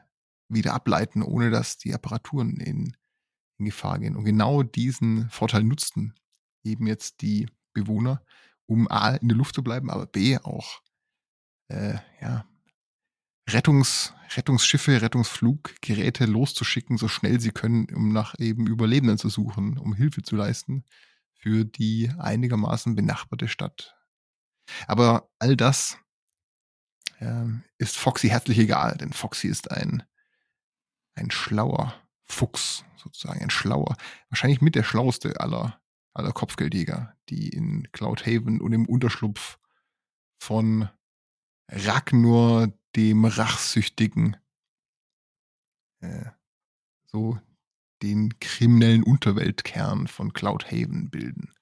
wieder 0.53 0.73
ableiten, 0.73 1.21
ohne 1.21 1.49
dass 1.49 1.77
die 1.77 1.93
Apparaturen 1.93 2.57
in, 2.57 2.95
in 3.57 3.65
Gefahr 3.65 3.99
gehen. 3.99 4.15
Und 4.15 4.25
genau 4.25 4.63
diesen 4.63 5.29
Vorteil 5.29 5.63
nutzten 5.63 6.13
eben 6.63 6.87
jetzt 6.87 7.21
die 7.21 7.47
Bewohner, 7.73 8.23
um 8.65 8.89
A 8.89 9.15
in 9.15 9.27
der 9.27 9.37
Luft 9.37 9.55
zu 9.55 9.63
bleiben, 9.63 9.89
aber 9.89 10.05
B 10.05 10.37
auch 10.37 10.81
äh, 11.69 11.95
ja, 12.21 12.45
Rettungs, 13.49 14.13
Rettungsschiffe, 14.35 15.01
Rettungsfluggeräte 15.01 16.25
loszuschicken, 16.25 16.97
so 16.97 17.07
schnell 17.07 17.39
sie 17.39 17.51
können, 17.51 17.87
um 17.93 18.13
nach 18.13 18.35
eben 18.39 18.67
Überlebenden 18.67 19.17
zu 19.17 19.29
suchen, 19.29 19.77
um 19.77 19.93
Hilfe 19.93 20.21
zu 20.21 20.35
leisten 20.35 20.85
für 21.33 21.65
die 21.65 22.11
einigermaßen 22.17 22.95
benachbarte 22.95 23.47
Stadt. 23.47 23.95
Aber 24.87 25.29
all 25.39 25.57
das 25.57 25.97
äh, 27.19 27.45
ist 27.77 27.97
Foxy 27.97 28.29
herzlich 28.29 28.59
egal, 28.59 28.95
denn 28.97 29.11
Foxy 29.11 29.47
ist 29.47 29.71
ein, 29.71 30.03
ein 31.15 31.31
schlauer 31.31 31.93
Fuchs, 32.23 32.85
sozusagen, 32.95 33.41
ein 33.41 33.49
schlauer, 33.49 33.95
wahrscheinlich 34.29 34.61
mit 34.61 34.75
der 34.75 34.83
schlauste 34.83 35.39
aller, 35.39 35.81
aller 36.13 36.31
Kopfgeldjäger, 36.31 37.15
die 37.29 37.49
in 37.49 37.91
Cloudhaven 37.91 38.61
und 38.61 38.73
im 38.73 38.85
Unterschlupf 38.85 39.59
von 40.39 40.89
Ragnar 41.67 42.71
dem 42.95 43.25
Rachsüchtigen 43.25 44.37
äh, 46.01 46.25
so 47.05 47.39
den 48.01 48.39
kriminellen 48.39 49.03
Unterweltkern 49.03 50.07
von 50.07 50.33
Cloudhaven 50.33 51.09
bilden. 51.09 51.53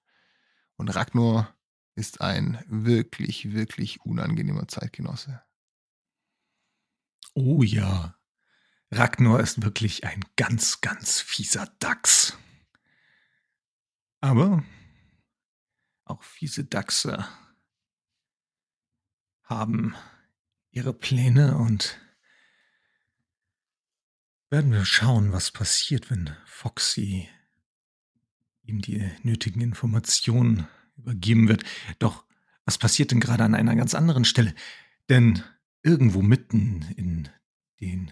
Und 0.78 0.90
Ragnar 0.90 1.54
ist 1.96 2.22
ein 2.22 2.64
wirklich, 2.68 3.52
wirklich 3.52 4.02
unangenehmer 4.06 4.68
Zeitgenosse. 4.68 5.42
Oh 7.34 7.62
ja, 7.62 8.16
Ragnar 8.92 9.40
ist 9.40 9.64
wirklich 9.64 10.04
ein 10.04 10.26
ganz, 10.36 10.82
ganz 10.82 11.22
fieser 11.22 11.72
Dachs. 11.80 12.38
Aber 14.22 14.64
auch 16.06 16.24
fiese 16.24 16.66
Dachse 16.66 17.28
haben 19.44 19.96
ihre 20.72 20.94
Pläne 20.94 21.58
und 21.58 22.00
werden 24.50 24.72
wir 24.72 24.86
schauen, 24.86 25.32
was 25.32 25.52
passiert, 25.52 26.10
wenn 26.10 26.36
Foxy 26.46 27.30
ihm 28.64 28.82
die 28.82 29.10
nötigen 29.24 29.62
Informationen 29.62 30.68
übergeben 30.98 31.48
wird. 31.48 31.64
Doch 32.00 32.26
was 32.66 32.78
passiert 32.78 33.12
denn 33.12 33.20
gerade 33.20 33.44
an 33.44 33.56
einer 33.56 33.76
ganz 33.76 33.96
anderen 33.96 34.26
Stelle? 34.26 34.54
Denn 35.10 35.44
irgendwo 35.82 36.22
mitten 36.22 36.84
in 36.98 37.30
den 37.80 38.12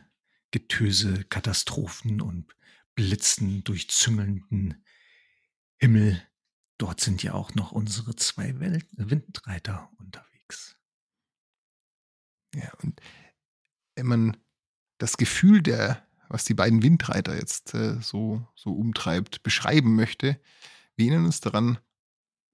Getöse, 0.51 1.23
Katastrophen 1.25 2.21
und 2.21 2.55
Blitzen 2.95 3.63
durchzüngelnden 3.63 4.83
Himmel, 5.77 6.21
dort 6.77 7.01
sind 7.01 7.21
ja 7.23 7.33
auch 7.33 7.53
noch 7.53 7.71
unsere 7.71 8.15
zwei 8.15 8.59
Welt 8.59 8.85
Windreiter 8.91 9.91
unterwegs. 9.97 10.77
Ja, 12.55 12.71
und 12.81 12.99
wenn 13.95 14.07
man 14.07 14.37
das 14.97 15.17
Gefühl 15.17 15.61
der 15.61 16.07
was 16.29 16.43
die 16.43 16.53
beiden 16.53 16.83
Windreiter 16.83 17.35
jetzt 17.35 17.73
äh, 17.73 18.01
so, 18.01 18.45
so 18.55 18.71
umtreibt, 18.73 19.43
beschreiben 19.43 19.95
möchte. 19.95 20.39
Wir 20.95 21.07
erinnern 21.07 21.25
uns 21.25 21.39
daran 21.39 21.77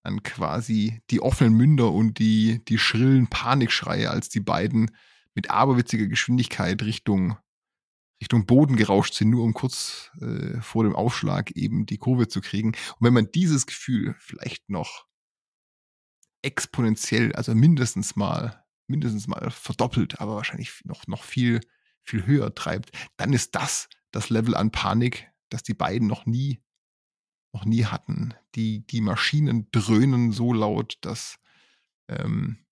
an 0.04 0.22
quasi 0.24 1.02
die 1.10 1.22
offenen 1.22 1.54
Münder 1.54 1.92
und 1.92 2.20
die, 2.20 2.64
die 2.66 2.78
schrillen 2.78 3.28
Panikschreie, 3.28 4.10
als 4.10 4.30
die 4.30 4.42
beiden 4.42 4.92
mit 5.34 5.50
aberwitziger 5.50 6.08
Geschwindigkeit 6.08 6.82
Richtung, 6.84 7.38
Richtung 8.24 8.46
Boden 8.46 8.76
gerauscht 8.76 9.14
sind, 9.14 9.30
nur 9.30 9.44
um 9.44 9.54
kurz 9.54 10.12
äh, 10.22 10.60
vor 10.62 10.84
dem 10.84 10.96
Aufschlag 10.96 11.52
eben 11.52 11.86
die 11.86 11.98
Kurve 11.98 12.28
zu 12.28 12.42
kriegen. 12.42 12.70
Und 12.70 12.98
wenn 13.00 13.14
man 13.14 13.32
dieses 13.32 13.66
Gefühl 13.66 14.16
vielleicht 14.20 14.70
noch 14.70 15.06
exponentiell, 16.42 17.34
also 17.34 17.54
mindestens 17.54 18.16
mal, 18.16 18.66
mindestens 18.88 19.28
mal 19.28 19.52
verdoppelt, 19.52 20.20
aber 20.20 20.36
wahrscheinlich 20.36 20.82
noch, 20.86 21.08
noch 21.08 21.24
viel 21.24 21.62
viel 22.04 22.26
höher 22.26 22.54
treibt, 22.54 22.92
dann 23.18 23.34
ist 23.34 23.56
das 23.56 23.90
das 24.12 24.30
Level 24.30 24.56
an 24.56 24.72
Panik, 24.72 25.32
das 25.50 25.64
die 25.64 25.74
beiden 25.74 26.08
noch 26.08 26.26
nie, 26.26 26.62
noch 27.52 27.66
nie 27.66 27.86
hatten. 27.86 28.34
Die, 28.56 28.86
die 28.86 29.02
Maschinen 29.02 29.70
dröhnen 29.72 30.32
so 30.32 30.54
laut, 30.54 30.98
dass 31.02 31.40
ähm, 32.08 32.66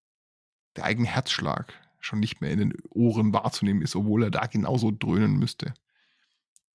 der 0.75 0.85
eigene 0.85 1.07
Herzschlag 1.07 1.73
schon 2.01 2.19
nicht 2.19 2.41
mehr 2.41 2.51
in 2.51 2.59
den 2.59 2.73
Ohren 2.89 3.31
wahrzunehmen 3.31 3.81
ist, 3.81 3.95
obwohl 3.95 4.23
er 4.23 4.31
da 4.31 4.47
genauso 4.47 4.91
dröhnen 4.91 5.37
müsste. 5.37 5.73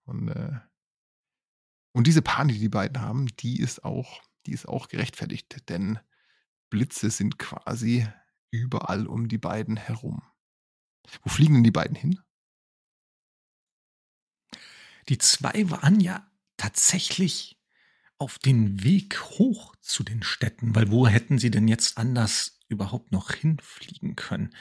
Und, 0.04 0.28
äh, 0.28 0.58
und 1.92 2.06
diese 2.06 2.22
Panik, 2.22 2.56
die 2.56 2.62
die 2.62 2.68
beiden 2.68 3.00
haben, 3.02 3.26
die 3.36 3.60
ist 3.60 3.84
auch, 3.84 4.22
die 4.46 4.52
ist 4.52 4.66
auch 4.66 4.88
gerechtfertigt, 4.88 5.68
denn 5.68 5.98
Blitze 6.70 7.10
sind 7.10 7.38
quasi 7.38 8.06
überall 8.50 9.06
um 9.06 9.28
die 9.28 9.38
beiden 9.38 9.76
herum. 9.76 10.22
Wo 11.22 11.30
fliegen 11.30 11.54
denn 11.54 11.64
die 11.64 11.70
beiden 11.70 11.96
hin? 11.96 12.20
Die 15.08 15.18
zwei 15.18 15.70
waren 15.70 16.00
ja 16.00 16.28
tatsächlich 16.56 17.60
auf 18.18 18.38
den 18.38 18.82
Weg 18.82 19.20
hoch 19.20 19.76
zu 19.80 20.02
den 20.02 20.22
Städten, 20.22 20.74
weil 20.74 20.90
wo 20.90 21.06
hätten 21.06 21.38
sie 21.38 21.50
denn 21.50 21.68
jetzt 21.68 21.98
anders 21.98 22.58
überhaupt 22.68 23.12
noch 23.12 23.30
hinfliegen 23.30 24.16
können? 24.16 24.54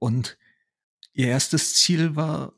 Und 0.00 0.38
ihr 1.12 1.28
erstes 1.28 1.76
Ziel 1.76 2.16
war 2.16 2.54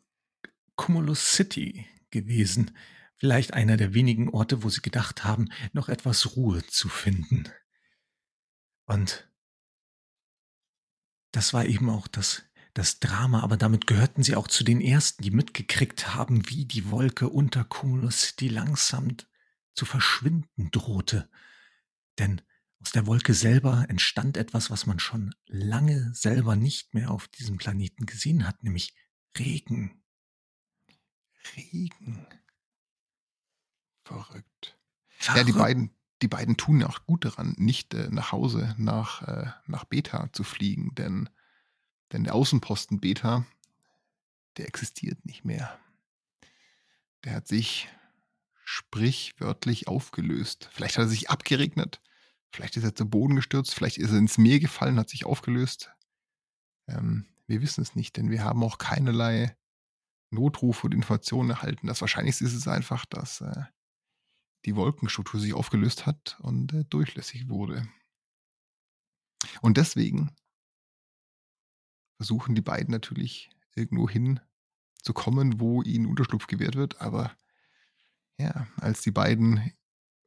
Cumulus 0.76 1.32
City 1.32 1.86
gewesen, 2.10 2.70
vielleicht 3.16 3.52
einer 3.52 3.76
der 3.76 3.92
wenigen 3.92 4.30
Orte, 4.30 4.62
wo 4.62 4.70
sie 4.70 4.80
gedacht 4.80 5.24
haben, 5.24 5.50
noch 5.72 5.90
etwas 5.90 6.36
Ruhe 6.36 6.64
zu 6.66 6.88
finden. 6.88 7.44
Und 8.86 9.28
das 11.32 11.52
war 11.52 11.66
eben 11.66 11.90
auch 11.90 12.06
das, 12.08 12.44
das 12.74 13.00
Drama, 13.00 13.42
aber 13.42 13.56
damit 13.56 13.86
gehörten 13.86 14.22
sie 14.22 14.36
auch 14.36 14.48
zu 14.48 14.64
den 14.64 14.80
ersten, 14.80 15.22
die 15.22 15.30
mitgekriegt 15.30 16.14
haben, 16.14 16.48
wie 16.48 16.64
die 16.64 16.90
Wolke 16.90 17.28
unter 17.28 17.64
Cumulus 17.64 18.22
City 18.22 18.48
langsam 18.48 19.16
zu 19.74 19.84
verschwinden 19.84 20.70
drohte. 20.70 21.28
Denn 22.18 22.40
aus 22.82 22.90
der 22.92 23.06
Wolke 23.06 23.32
selber 23.32 23.86
entstand 23.88 24.36
etwas, 24.36 24.70
was 24.70 24.86
man 24.86 24.98
schon 24.98 25.34
lange 25.46 26.12
selber 26.14 26.56
nicht 26.56 26.94
mehr 26.94 27.10
auf 27.10 27.28
diesem 27.28 27.56
Planeten 27.56 28.06
gesehen 28.06 28.46
hat, 28.46 28.62
nämlich 28.64 28.94
Regen. 29.38 30.02
Regen. 31.56 32.26
Verrückt. 34.04 34.76
Verrückt. 35.08 35.38
Ja, 35.38 35.44
die 35.44 35.52
beiden, 35.52 35.90
die 36.22 36.28
beiden 36.28 36.56
tun 36.56 36.82
auch 36.82 37.06
gut 37.06 37.24
daran, 37.24 37.54
nicht 37.56 37.94
äh, 37.94 38.08
nach 38.10 38.32
Hause 38.32 38.74
nach, 38.78 39.22
äh, 39.22 39.50
nach 39.66 39.84
Beta 39.84 40.32
zu 40.32 40.42
fliegen, 40.42 40.94
denn, 40.94 41.28
denn 42.12 42.24
der 42.24 42.34
Außenposten 42.34 43.00
Beta, 43.00 43.46
der 44.56 44.66
existiert 44.66 45.24
nicht 45.24 45.44
mehr. 45.44 45.78
Der 47.24 47.36
hat 47.36 47.46
sich 47.46 47.88
sprichwörtlich 48.64 49.86
aufgelöst. 49.86 50.68
Vielleicht 50.72 50.98
hat 50.98 51.04
er 51.04 51.08
sich 51.08 51.30
abgeregnet, 51.30 52.00
vielleicht 52.52 52.76
ist 52.76 52.84
er 52.84 52.94
zu 52.94 53.08
Boden 53.08 53.36
gestürzt, 53.36 53.74
vielleicht 53.74 53.98
ist 53.98 54.10
er 54.10 54.18
ins 54.18 54.38
Meer 54.38 54.60
gefallen, 54.60 54.98
hat 54.98 55.08
sich 55.08 55.24
aufgelöst. 55.24 55.92
Ähm, 56.86 57.26
wir 57.46 57.62
wissen 57.62 57.82
es 57.82 57.96
nicht, 57.96 58.16
denn 58.16 58.30
wir 58.30 58.44
haben 58.44 58.62
auch 58.62 58.78
keinerlei 58.78 59.56
Notruf 60.30 60.84
und 60.84 60.94
Informationen 60.94 61.50
erhalten. 61.50 61.86
Das 61.86 62.00
Wahrscheinlichste 62.00 62.44
ist 62.44 62.54
es 62.54 62.68
einfach, 62.68 63.04
dass 63.06 63.40
äh, 63.40 63.64
die 64.64 64.76
Wolkenstruktur 64.76 65.40
sich 65.40 65.54
aufgelöst 65.54 66.06
hat 66.06 66.38
und 66.40 66.72
äh, 66.72 66.84
durchlässig 66.84 67.48
wurde. 67.48 67.86
Und 69.60 69.76
deswegen 69.76 70.30
versuchen 72.16 72.54
die 72.54 72.62
beiden 72.62 72.92
natürlich 72.92 73.50
irgendwo 73.74 74.08
hin 74.08 74.40
zu 75.02 75.12
kommen, 75.12 75.60
wo 75.60 75.82
ihnen 75.82 76.06
Unterschlupf 76.06 76.46
gewährt 76.46 76.76
wird. 76.76 77.00
Aber 77.00 77.36
ja, 78.38 78.66
als 78.76 79.02
die 79.02 79.10
beiden 79.10 79.72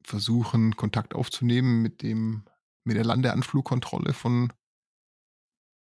versuchen, 0.06 0.76
Kontakt 0.76 1.14
aufzunehmen 1.16 1.82
mit 1.82 2.02
dem, 2.02 2.46
mit 2.84 2.98
der 2.98 3.06
Landeanflugkontrolle 3.06 4.14
von, 4.14 4.54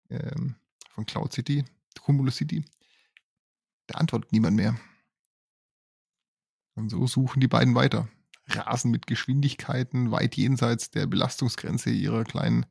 ähm, 0.09 0.55
von 0.89 1.05
Cloud 1.05 1.33
City, 1.33 1.65
Cumulus 2.01 2.37
City, 2.37 2.63
da 3.87 3.99
antwortet 3.99 4.31
niemand 4.31 4.55
mehr. 4.55 4.79
Und 6.75 6.89
so 6.89 7.07
suchen 7.07 7.39
die 7.39 7.47
beiden 7.47 7.75
weiter. 7.75 8.07
Rasen 8.45 8.91
mit 8.91 9.07
Geschwindigkeiten 9.07 10.11
weit 10.11 10.37
jenseits 10.37 10.89
der 10.89 11.05
Belastungsgrenze 11.05 11.89
ihrer 11.89 12.23
kleinen 12.23 12.65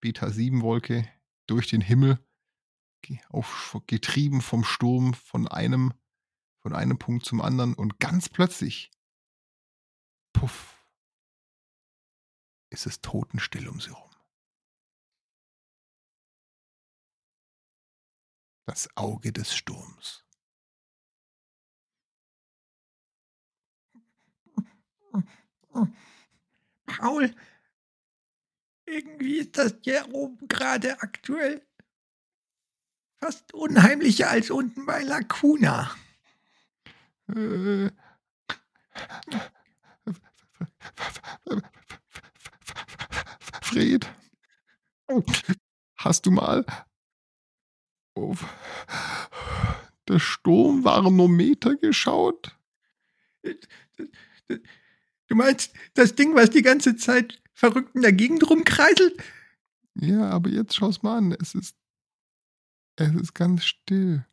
Beta-7-Wolke 0.00 1.08
durch 1.46 1.68
den 1.68 1.80
Himmel, 1.80 2.18
auf, 3.28 3.80
getrieben 3.86 4.40
vom 4.40 4.62
Sturm 4.62 5.14
von 5.14 5.48
einem, 5.48 5.92
von 6.60 6.74
einem 6.74 6.98
Punkt 6.98 7.24
zum 7.24 7.40
anderen. 7.40 7.74
Und 7.74 7.98
ganz 7.98 8.28
plötzlich, 8.28 8.90
puff, 10.32 10.84
ist 12.70 12.86
es 12.86 13.00
totenstill 13.00 13.68
um 13.68 13.80
sie 13.80 13.90
herum. 13.90 14.10
Das 18.66 18.88
Auge 18.96 19.32
des 19.32 19.54
Sturms. 19.54 20.24
Paul, 26.86 27.34
irgendwie 28.86 29.38
ist 29.38 29.56
das 29.58 29.74
hier 29.82 30.12
oben 30.12 30.46
gerade 30.48 31.00
aktuell 31.02 31.66
fast 33.20 33.52
unheimlicher 33.54 34.30
als 34.30 34.50
unten 34.50 34.86
bei 34.86 35.02
Lacuna. 35.02 35.94
Äh. 37.28 37.90
Fred, 43.62 44.06
hast 45.96 46.26
du 46.26 46.30
mal 46.30 46.64
auf 48.14 48.44
das 50.06 50.22
Sturmvarmometer 50.22 51.76
geschaut? 51.76 52.58
Du 55.28 55.36
meinst 55.36 55.72
das 55.94 56.14
Ding, 56.14 56.34
was 56.34 56.50
die 56.50 56.62
ganze 56.62 56.96
Zeit 56.96 57.40
verrückt 57.52 57.94
in 57.94 58.02
der 58.02 58.12
Gegend 58.12 58.48
rumkreiselt? 58.50 59.22
Ja, 59.94 60.30
aber 60.30 60.50
jetzt 60.50 60.74
schau's 60.74 61.02
mal 61.02 61.18
an. 61.18 61.32
Es 61.32 61.54
ist. 61.54 61.76
Es 62.96 63.14
ist 63.14 63.34
ganz 63.34 63.64
still. 63.64 64.26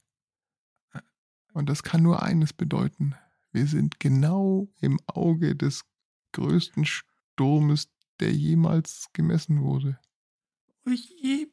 Und 1.54 1.70
das 1.70 1.84
kann 1.84 2.02
nur 2.04 2.22
eines 2.22 2.54
bedeuten. 2.54 3.16
Wir 3.52 3.68
sind 3.68 4.00
genau 4.00 4.68
im 4.82 5.00
Auge 5.08 5.56
des 5.56 5.86
größten 6.34 6.86
Sturmes, 6.86 7.90
der 8.20 8.32
jemals 8.32 9.10
gemessen 9.14 9.62
wurde. 9.62 10.00
Wie 10.86 11.52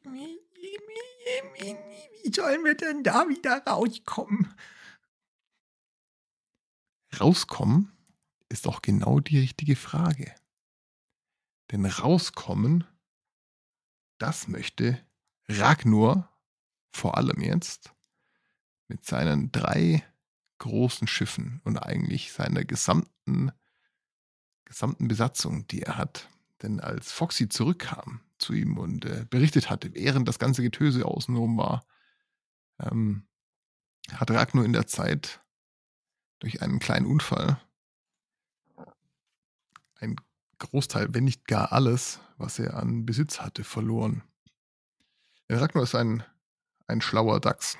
sollen 2.33 2.63
wir 2.63 2.75
denn 2.75 3.03
da 3.03 3.27
wieder 3.29 3.63
rauskommen? 3.65 4.53
Rauskommen? 7.19 7.95
ist 8.49 8.65
doch 8.65 8.81
genau 8.81 9.19
die 9.19 9.39
richtige 9.39 9.75
Frage. 9.75 10.33
Denn 11.71 11.85
rauskommen, 11.85 12.85
das 14.17 14.47
möchte 14.47 15.03
Ragnur 15.47 16.29
vor 16.93 17.17
allem 17.17 17.41
jetzt 17.41 17.93
mit 18.87 19.03
seinen 19.03 19.51
drei 19.51 20.03
großen 20.59 21.07
Schiffen 21.07 21.59
und 21.63 21.77
eigentlich 21.77 22.31
seiner 22.31 22.63
gesamten, 22.63 23.51
gesamten 24.65 25.07
Besatzung, 25.07 25.67
die 25.67 25.81
er 25.81 25.97
hat. 25.97 26.29
Denn 26.61 26.79
als 26.79 27.11
Foxy 27.11 27.49
zurückkam 27.49 28.21
zu 28.37 28.53
ihm 28.53 28.77
und 28.77 29.05
äh, 29.05 29.25
berichtet 29.29 29.69
hatte, 29.69 29.93
während 29.93 30.27
das 30.27 30.39
ganze 30.39 30.61
Getöse 30.61 31.05
außenrum 31.05 31.57
war, 31.57 31.85
ähm, 32.79 33.27
hat 34.11 34.31
Ragnar 34.31 34.65
in 34.65 34.73
der 34.73 34.87
Zeit 34.87 35.41
durch 36.39 36.61
einen 36.61 36.79
kleinen 36.79 37.05
Unfall 37.05 37.59
ein 39.99 40.15
Großteil, 40.59 41.13
wenn 41.13 41.23
nicht 41.23 41.47
gar 41.47 41.71
alles, 41.71 42.19
was 42.37 42.59
er 42.59 42.75
an 42.75 43.05
Besitz 43.05 43.39
hatte, 43.39 43.63
verloren. 43.63 44.23
Ragnar 45.49 45.83
ist 45.83 45.95
ein, 45.95 46.23
ein 46.87 47.01
schlauer 47.01 47.39
Dachs. 47.39 47.77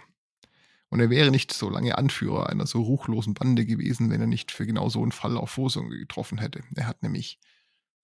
Und 0.90 1.00
er 1.00 1.10
wäre 1.10 1.32
nicht 1.32 1.52
so 1.52 1.70
lange 1.70 1.98
Anführer 1.98 2.50
einer 2.50 2.68
so 2.68 2.82
ruchlosen 2.82 3.34
Bande 3.34 3.66
gewesen, 3.66 4.10
wenn 4.10 4.22
er 4.22 4.28
nicht 4.28 4.52
für 4.52 4.66
genau 4.66 4.90
so 4.90 5.02
einen 5.02 5.12
Fall 5.12 5.38
auf 5.38 5.52
Vosung 5.52 5.90
getroffen 5.90 6.38
hätte. 6.38 6.64
Er 6.76 6.88
hat 6.88 7.04
nämlich 7.04 7.40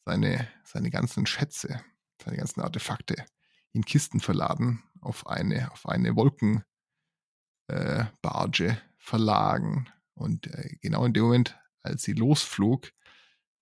seine, 0.06 0.48
seine 0.64 0.90
ganzen 0.90 1.26
Schätze, 1.26 1.84
seine 2.24 2.38
ganzen 2.38 2.62
Artefakte 2.62 3.26
in 3.74 3.86
Kisten 3.86 4.20
verladen, 4.20 4.84
auf 5.00 5.28
eine, 5.28 5.72
auf 5.72 5.88
eine 5.88 6.16
Wolkenbarge 6.16 6.66
äh, 7.68 8.76
verlagen. 8.98 9.90
Und 10.14 10.48
äh, 10.48 10.76
genau 10.82 11.06
in 11.06 11.14
dem 11.14 11.24
Moment, 11.24 11.58
als 11.84 12.04
sie 12.04 12.14
losflog, 12.14 12.92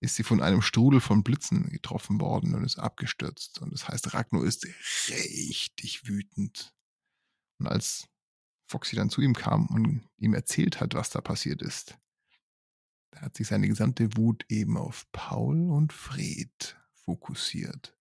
ist 0.02 0.16
sie 0.16 0.24
von 0.24 0.42
einem 0.42 0.62
Strudel 0.62 1.02
von 1.02 1.24
Blitzen 1.24 1.70
getroffen 1.70 2.22
worden 2.22 2.56
und 2.56 2.64
ist 2.64 2.80
abgestürzt. 2.80 3.60
Und 3.60 3.74
das 3.74 3.88
heißt, 3.88 4.14
Ragnar 4.14 4.46
ist 4.46 4.66
richtig 5.10 6.08
wütend. 6.08 6.74
Und 7.60 7.68
als 7.68 8.08
Foxy 8.70 8.96
dann 8.96 9.10
zu 9.10 9.22
ihm 9.22 9.34
kam 9.34 9.66
und 9.68 10.08
ihm 10.18 10.34
erzählt 10.34 10.80
hat, 10.80 10.94
was 10.94 11.10
da 11.10 11.22
passiert 11.22 11.62
ist, 11.62 11.98
da 13.12 13.22
hat 13.22 13.36
sich 13.36 13.48
seine 13.48 13.68
gesamte 13.68 14.16
Wut 14.16 14.46
eben 14.48 14.78
auf 14.78 15.12
Paul 15.12 15.72
und 15.72 15.92
Fred 15.92 16.78
fokussiert. 16.94 17.98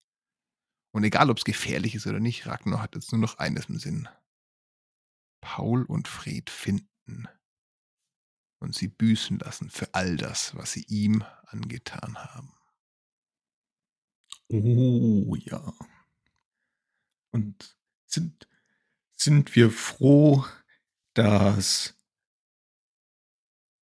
Und 0.92 1.04
egal, 1.04 1.30
ob 1.30 1.38
es 1.38 1.44
gefährlich 1.44 1.94
ist 1.94 2.06
oder 2.06 2.20
nicht, 2.20 2.46
Ragnar 2.46 2.82
hat 2.82 2.94
jetzt 2.94 3.12
nur 3.12 3.20
noch 3.20 3.38
eines 3.38 3.66
im 3.66 3.78
Sinn. 3.78 4.08
Paul 5.40 5.84
und 5.84 6.08
Fred 6.08 6.50
finden 6.50 7.28
und 8.60 8.74
sie 8.74 8.88
büßen 8.88 9.38
lassen 9.38 9.70
für 9.70 9.94
all 9.94 10.16
das, 10.16 10.54
was 10.54 10.72
sie 10.72 10.84
ihm 10.88 11.24
angetan 11.46 12.18
haben. 12.18 12.52
Oh 14.50 15.34
ja. 15.36 15.72
Und 17.30 17.76
sind, 18.06 18.48
sind 19.20 19.56
wir 19.56 19.70
froh, 19.70 20.44
dass 21.14 21.94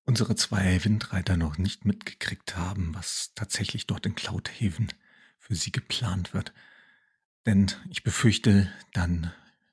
unsere 0.05 0.35
zwei 0.35 0.83
Windreiter 0.83 1.37
noch 1.37 1.57
nicht 1.57 1.85
mitgekriegt 1.85 2.55
haben, 2.55 2.95
was 2.95 3.33
tatsächlich 3.35 3.85
dort 3.85 4.05
in 4.05 4.15
Cloudhaven 4.15 4.91
für 5.37 5.55
sie 5.55 5.71
geplant 5.71 6.33
wird. 6.33 6.53
Denn 7.45 7.71
ich 7.89 8.03
befürchte, 8.03 8.71
dann 8.93 9.31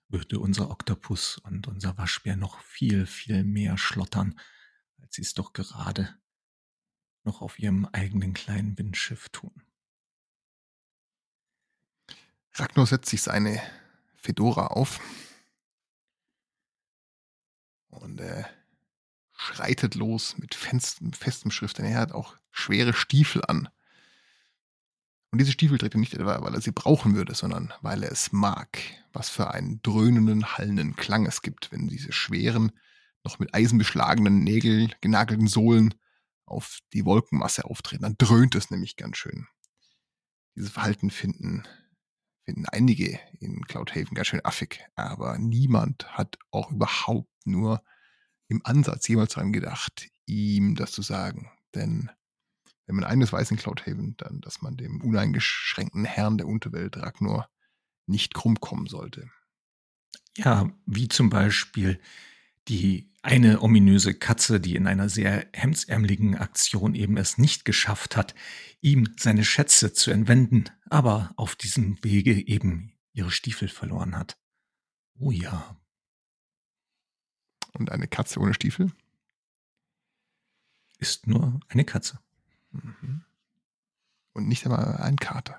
würde 0.08 0.38
unser 0.38 0.70
Oktopus 0.70 1.38
und 1.38 1.66
unser 1.66 1.96
Waschbär 1.96 2.36
noch 2.36 2.60
viel, 2.60 3.06
viel 3.06 3.42
mehr 3.42 3.78
schlottern, 3.78 4.38
als 5.00 5.16
sie 5.16 5.22
es 5.22 5.34
doch 5.34 5.54
gerade 5.54 6.14
noch 7.24 7.40
auf 7.40 7.58
ihrem 7.58 7.86
eigenen 7.86 8.34
kleinen 8.34 8.76
Windschiff 8.76 9.30
tun. 9.30 9.62
Ragnar 12.52 12.86
setzt 12.86 13.08
sich 13.08 13.22
seine 13.22 13.60
Fedora 14.14 14.68
auf 14.68 15.00
und 18.00 18.20
äh, 18.20 18.44
schreitet 19.36 19.94
los 19.94 20.36
mit 20.38 20.54
festem, 20.54 21.12
festem 21.12 21.50
Schrift, 21.50 21.78
denn 21.78 21.86
er 21.86 21.98
hat 21.98 22.12
auch 22.12 22.36
schwere 22.50 22.92
Stiefel 22.92 23.42
an. 23.46 23.68
Und 25.30 25.38
diese 25.38 25.52
Stiefel 25.52 25.78
trägt 25.78 25.94
er 25.94 26.00
nicht 26.00 26.14
etwa, 26.14 26.42
weil 26.42 26.54
er 26.54 26.60
sie 26.60 26.70
brauchen 26.70 27.16
würde, 27.16 27.34
sondern 27.34 27.72
weil 27.82 28.04
er 28.04 28.12
es 28.12 28.30
mag, 28.30 28.78
was 29.12 29.28
für 29.28 29.50
einen 29.50 29.82
dröhnenden, 29.82 30.56
hallenden 30.56 30.94
Klang 30.94 31.26
es 31.26 31.42
gibt, 31.42 31.72
wenn 31.72 31.88
diese 31.88 32.12
schweren, 32.12 32.70
noch 33.24 33.38
mit 33.38 33.52
Eisen 33.54 33.78
beschlagenen 33.78 34.44
Nägel 34.44 34.92
genagelten 35.00 35.48
Sohlen 35.48 35.94
auf 36.44 36.78
die 36.92 37.04
Wolkenmasse 37.04 37.64
auftreten. 37.64 38.02
Dann 38.02 38.18
dröhnt 38.18 38.54
es 38.54 38.70
nämlich 38.70 38.96
ganz 38.96 39.16
schön. 39.16 39.48
Dieses 40.54 40.70
Verhalten 40.70 41.10
finden, 41.10 41.64
finden 42.44 42.66
einige 42.66 43.18
in 43.40 43.64
Cloudhaven 43.64 44.14
ganz 44.14 44.28
schön 44.28 44.44
affig, 44.44 44.84
aber 44.94 45.38
niemand 45.38 46.06
hat 46.16 46.38
auch 46.50 46.70
überhaupt 46.70 47.30
nur 47.46 47.82
im 48.48 48.60
Ansatz 48.64 49.08
jemals 49.08 49.34
daran 49.34 49.52
gedacht, 49.52 50.08
ihm 50.26 50.74
das 50.74 50.92
zu 50.92 51.02
sagen. 51.02 51.50
Denn 51.74 52.10
wenn 52.86 52.96
man 52.96 53.04
eines 53.04 53.32
weiß 53.32 53.50
in 53.50 53.56
Cloudhaven, 53.56 54.16
dann, 54.18 54.40
dass 54.40 54.62
man 54.62 54.76
dem 54.76 55.00
uneingeschränkten 55.00 56.04
Herrn 56.04 56.38
der 56.38 56.46
Unterwelt 56.46 56.96
Ragnar 56.96 57.48
nicht 58.06 58.34
krumm 58.34 58.60
kommen 58.60 58.86
sollte. 58.86 59.30
Ja, 60.36 60.70
wie 60.84 61.08
zum 61.08 61.30
Beispiel 61.30 62.00
die 62.68 63.10
eine 63.22 63.62
ominöse 63.62 64.14
Katze, 64.14 64.60
die 64.60 64.76
in 64.76 64.86
einer 64.86 65.08
sehr 65.08 65.46
hemdsärmeligen 65.52 66.36
Aktion 66.36 66.94
eben 66.94 67.16
es 67.16 67.38
nicht 67.38 67.64
geschafft 67.64 68.16
hat, 68.16 68.34
ihm 68.80 69.14
seine 69.16 69.44
Schätze 69.44 69.92
zu 69.92 70.10
entwenden, 70.10 70.64
aber 70.90 71.32
auf 71.36 71.56
diesem 71.56 72.02
Wege 72.04 72.46
eben 72.46 72.92
ihre 73.12 73.30
Stiefel 73.30 73.68
verloren 73.68 74.16
hat. 74.16 74.36
Oh 75.18 75.30
ja. 75.30 75.76
Und 77.72 77.90
eine 77.90 78.08
Katze 78.08 78.40
ohne 78.40 78.54
Stiefel? 78.54 78.92
Ist 80.98 81.26
nur 81.26 81.60
eine 81.68 81.84
Katze. 81.84 82.20
Mhm. 82.72 83.24
Und 84.32 84.48
nicht 84.48 84.64
einmal 84.66 84.98
ein 84.98 85.16
Kater. 85.16 85.58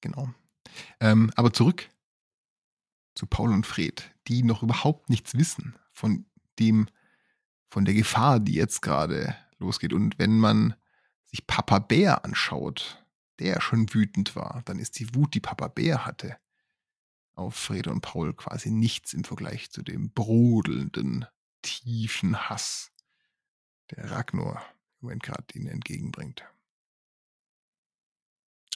Genau. 0.00 0.32
Ähm, 1.00 1.30
aber 1.36 1.52
zurück 1.52 1.88
zu 3.16 3.26
Paul 3.26 3.52
und 3.52 3.66
Fred, 3.66 4.14
die 4.28 4.44
noch 4.44 4.62
überhaupt 4.62 5.10
nichts 5.10 5.34
wissen 5.34 5.76
von 5.92 6.26
dem, 6.60 6.88
von 7.68 7.84
der 7.84 7.94
Gefahr, 7.94 8.38
die 8.38 8.54
jetzt 8.54 8.82
gerade 8.82 9.34
losgeht. 9.58 9.92
Und 9.92 10.18
wenn 10.18 10.38
man 10.38 10.74
sich 11.24 11.46
Papa 11.46 11.80
Bär 11.80 12.24
anschaut, 12.24 13.04
der 13.40 13.60
schon 13.60 13.92
wütend 13.92 14.36
war, 14.36 14.62
dann 14.66 14.78
ist 14.78 14.98
die 14.98 15.14
Wut, 15.14 15.34
die 15.34 15.40
Papa 15.40 15.68
Bär 15.68 16.06
hatte, 16.06 16.36
auf 17.34 17.54
Fred 17.54 17.86
und 17.86 18.00
Paul 18.02 18.32
quasi 18.34 18.70
nichts 18.70 19.12
im 19.12 19.24
Vergleich 19.24 19.70
zu 19.70 19.82
dem 19.82 20.10
brodelnden, 20.10 21.26
tiefen 21.62 22.48
Hass, 22.48 22.92
der 23.90 24.10
Ragnar 24.10 24.62
im 25.00 25.06
Moment 25.06 25.22
gerade 25.22 25.44
ihnen 25.54 25.66
entgegenbringt. 25.66 26.44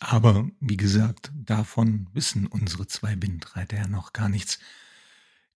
Aber 0.00 0.50
wie 0.60 0.78
gesagt, 0.78 1.30
davon 1.34 2.08
wissen 2.14 2.46
unsere 2.46 2.86
zwei 2.86 3.20
Windreiter 3.20 3.76
ja 3.76 3.86
noch 3.86 4.14
gar 4.14 4.30
nichts. 4.30 4.58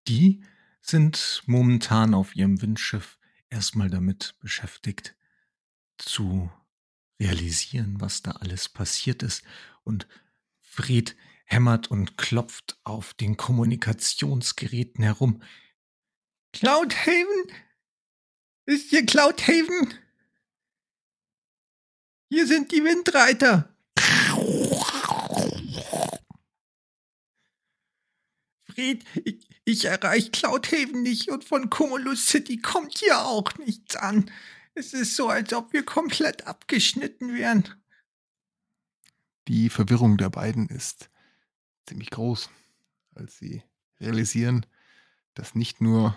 Die 0.07 0.45
sind 0.83 1.43
momentan 1.47 2.13
auf 2.13 2.37
ihrem 2.37 2.61
Windschiff 2.61 3.19
erstmal 3.49 3.89
damit 3.89 4.37
beschäftigt, 4.41 5.17
zu 5.97 6.53
realisieren, 7.19 8.01
was 8.01 8.21
da 8.21 8.33
alles 8.33 8.69
passiert 8.69 9.23
ist. 9.23 9.45
Und 9.83 10.07
Fred 10.61 11.17
hämmert 11.47 11.91
und 11.91 12.19
klopft 12.19 12.79
auf 12.85 13.15
den 13.15 13.39
Kommunikationsgeräten 13.39 15.05
herum. 15.05 15.43
Cloudhaven? 16.53 17.51
Ist 18.67 18.91
hier 18.91 19.07
Cloudhaven? 19.07 19.95
Hier 22.29 22.47
sind 22.47 22.73
die 22.73 22.85
Windreiter. 22.85 23.74
Fred, 28.75 29.05
ich, 29.25 29.49
ich 29.65 29.85
erreiche 29.85 30.31
Cloudhaven 30.31 31.03
nicht 31.03 31.31
und 31.31 31.45
von 31.45 31.71
Cumulus 31.71 32.27
City 32.27 32.59
kommt 32.59 32.99
hier 32.99 33.21
auch 33.21 33.57
nichts 33.59 33.97
an. 33.97 34.31
Es 34.75 34.93
ist 34.93 35.15
so, 35.15 35.29
als 35.29 35.53
ob 35.53 35.73
wir 35.73 35.85
komplett 35.85 36.47
abgeschnitten 36.47 37.35
wären. 37.35 37.69
Die 39.47 39.69
Verwirrung 39.69 40.17
der 40.17 40.31
beiden 40.31 40.69
ist 40.69 41.11
ziemlich 41.87 42.11
groß, 42.11 42.51
als 43.15 43.39
sie 43.39 43.63
realisieren, 44.01 44.67
dass 45.35 45.55
nicht 45.55 45.81
nur 45.81 46.17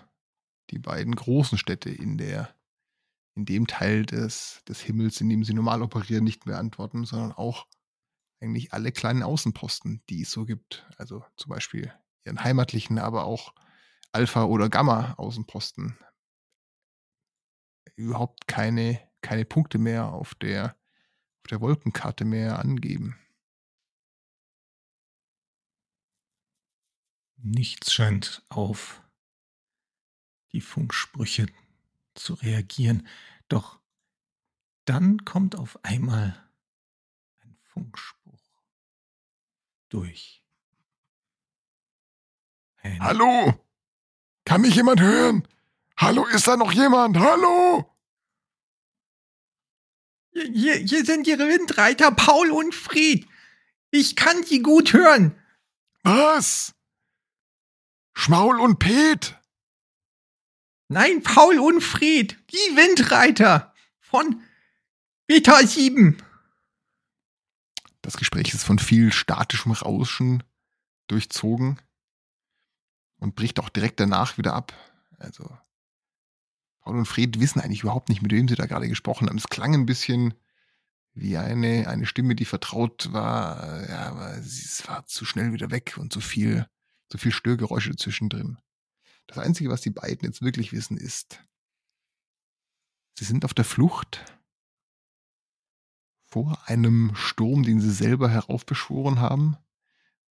die 0.72 0.80
beiden 0.80 1.16
großen 1.16 1.58
Städte 1.58 1.90
in 1.90 2.18
der 2.18 2.54
in 3.36 3.46
dem 3.46 3.68
Teil 3.68 4.04
des, 4.04 4.64
des 4.68 4.82
Himmels, 4.82 5.22
in 5.22 5.30
dem 5.30 5.44
sie 5.44 5.54
normal 5.54 5.84
operieren, 5.84 6.24
nicht 6.24 6.48
mehr 6.48 6.58
antworten, 6.58 7.06
sondern 7.06 7.32
auch 7.34 7.68
eigentlich 8.40 8.74
alle 8.74 8.92
kleinen 8.92 9.22
Außenposten, 9.22 10.02
die 10.10 10.24
es 10.24 10.32
so 10.32 10.46
gibt. 10.46 10.88
Also 10.98 11.24
zum 11.36 11.52
Beispiel 11.52 11.94
ihren 12.28 12.44
heimatlichen, 12.44 13.00
aber 13.00 13.26
auch 13.26 13.54
Alpha- 14.12 14.46
oder 14.46 14.70
Gamma-Außenposten. 14.70 15.98
Überhaupt 17.96 18.48
keine, 18.48 19.00
keine 19.22 19.46
Punkte 19.46 19.80
mehr 19.80 20.10
auf 20.14 20.36
der, 20.36 20.78
auf 21.40 21.48
der 21.50 21.62
Wolkenkarte 21.62 22.26
mehr 22.26 22.60
angeben. 22.60 23.18
Nichts 27.38 27.94
scheint 27.94 28.44
auf 28.50 29.02
die 30.52 30.62
Funksprüche 30.62 31.48
zu 32.14 32.34
reagieren. 32.36 33.08
Doch 33.48 33.80
dann 34.86 35.24
kommt 35.26 35.56
auf 35.56 35.84
einmal 35.84 36.50
ein 37.40 37.58
Funkspruch 37.62 38.42
durch. 39.90 40.47
Ein 42.84 43.02
Hallo? 43.02 43.54
Kann 44.46 44.62
mich 44.62 44.76
jemand 44.76 45.02
hören? 45.02 45.48
Hallo, 45.98 46.26
ist 46.28 46.48
da 46.48 46.58
noch 46.58 46.72
jemand? 46.72 47.18
Hallo? 47.18 47.92
Hier, 50.32 50.76
hier 50.76 51.04
sind 51.04 51.28
Ihre 51.28 51.48
Windreiter 51.48 52.12
Paul 52.12 52.52
und 52.52 52.76
Fried. 52.76 53.28
Ich 53.90 54.16
kann 54.16 54.44
Sie 54.44 54.62
gut 54.62 54.94
hören. 54.94 55.36
Was? 56.04 56.76
Schmaul 58.14 58.60
und 58.60 58.80
Pet? 58.80 59.38
Nein, 60.90 61.24
Paul 61.24 61.60
und 61.60 61.82
Fried, 61.82 62.38
die 62.52 62.76
Windreiter 62.78 63.74
von 64.00 64.42
Beta 65.26 65.66
7. 65.66 66.22
Das 68.02 68.16
Gespräch 68.16 68.54
ist 68.54 68.64
von 68.64 68.80
viel 68.80 69.12
statischem 69.12 69.74
Rauschen 69.74 70.44
durchzogen 71.08 71.82
und 73.20 73.36
bricht 73.36 73.60
auch 73.60 73.70
direkt 73.70 74.00
danach 74.00 74.38
wieder 74.38 74.54
ab. 74.54 74.74
Also 75.18 75.50
Paul 76.82 77.00
und 77.00 77.06
Fred 77.06 77.40
wissen 77.40 77.60
eigentlich 77.60 77.84
überhaupt 77.84 78.10
nicht, 78.10 78.22
mit 78.22 78.32
wem 78.32 78.48
sie 78.48 78.56
da 78.56 78.66
gerade 78.66 78.88
gesprochen 78.88 79.28
haben. 79.28 79.38
Es 79.38 79.50
klang 79.50 79.74
ein 79.74 79.86
bisschen 79.86 80.34
wie 81.14 81.38
eine, 81.38 81.88
eine 81.88 82.06
Stimme, 82.06 82.36
die 82.36 82.46
vertraut 82.46 83.12
war, 83.12 83.90
ja, 83.90 84.10
aber 84.10 84.38
es 84.38 84.88
war 84.88 85.06
zu 85.08 85.26
schnell 85.26 85.52
wieder 85.52 85.72
weg 85.72 85.98
und 85.98 86.14
zu 86.14 86.22
viel, 86.22 86.68
zu 87.10 87.18
viel 87.18 87.32
Störgeräusche 87.32 87.96
zwischendrin. 87.96 88.58
Das 89.26 89.40
Einzige, 89.40 89.70
was 89.70 89.82
die 89.82 89.90
beiden 89.90 90.26
jetzt 90.26 90.42
wirklich 90.42 90.72
wissen, 90.72 90.96
ist, 90.96 91.44
sie 93.16 93.26
sind 93.26 93.46
auf 93.46 93.54
der 93.54 93.66
Flucht 93.66 94.24
vor 96.28 96.62
einem 96.66 97.16
Sturm, 97.16 97.64
den 97.64 97.82
sie 97.82 97.92
selber 97.92 98.30
heraufbeschworen 98.30 99.20
haben 99.20 99.58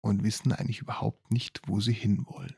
und 0.00 0.22
wissen 0.22 0.52
eigentlich 0.52 0.78
überhaupt 0.78 1.32
nicht, 1.32 1.62
wo 1.66 1.80
sie 1.80 1.92
hinwollen. 1.92 2.56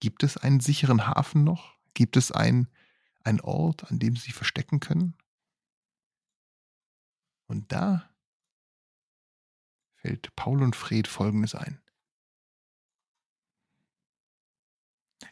Gibt 0.00 0.22
es 0.22 0.36
einen 0.36 0.60
sicheren 0.60 1.06
Hafen 1.06 1.44
noch? 1.44 1.76
Gibt 1.94 2.16
es 2.16 2.30
einen, 2.32 2.68
einen 3.24 3.40
Ort, 3.40 3.90
an 3.90 3.98
dem 3.98 4.14
sie 4.16 4.22
sich 4.22 4.34
verstecken 4.34 4.80
können? 4.80 5.16
Und 7.46 7.72
da 7.72 8.08
fällt 9.96 10.34
Paul 10.36 10.62
und 10.62 10.76
Fred 10.76 11.08
Folgendes 11.08 11.54
ein. 11.54 11.80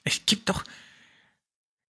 Es 0.04 0.26
gibt 0.26 0.48
doch. 0.48 0.64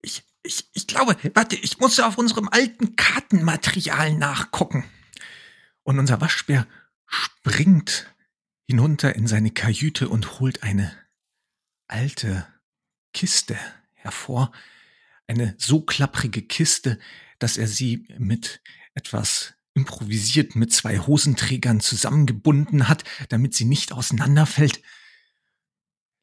Ich, 0.02 0.24
Ich, 0.42 0.68
ich 0.72 0.87
glaube, 0.87 1.16
warte, 1.34 1.56
ich 1.56 1.78
muss 1.78 2.00
auf 2.00 2.18
unserem 2.18 2.48
alten 2.48 2.96
Kartenmaterial 2.96 4.14
nachgucken. 4.14 4.84
Und 5.84 5.98
unser 5.98 6.20
Waschbär 6.20 6.66
springt 7.06 8.12
hinunter 8.66 9.14
in 9.14 9.26
seine 9.26 9.50
Kajüte 9.50 10.08
und 10.08 10.40
holt 10.40 10.62
eine 10.62 10.96
alte 11.87 12.46
Kiste 13.14 13.57
hervor. 13.94 14.53
Eine 15.27 15.55
so 15.57 15.81
klapprige 15.81 16.42
Kiste, 16.42 16.98
dass 17.38 17.57
er 17.57 17.66
sie 17.66 18.07
mit 18.18 18.61
etwas 18.92 19.55
improvisiert 19.72 20.55
mit 20.55 20.72
zwei 20.72 20.98
Hosenträgern 20.98 21.81
zusammengebunden 21.81 22.88
hat, 22.88 23.05
damit 23.31 23.55
sie 23.55 23.64
nicht 23.64 23.92
auseinanderfällt. 23.92 24.83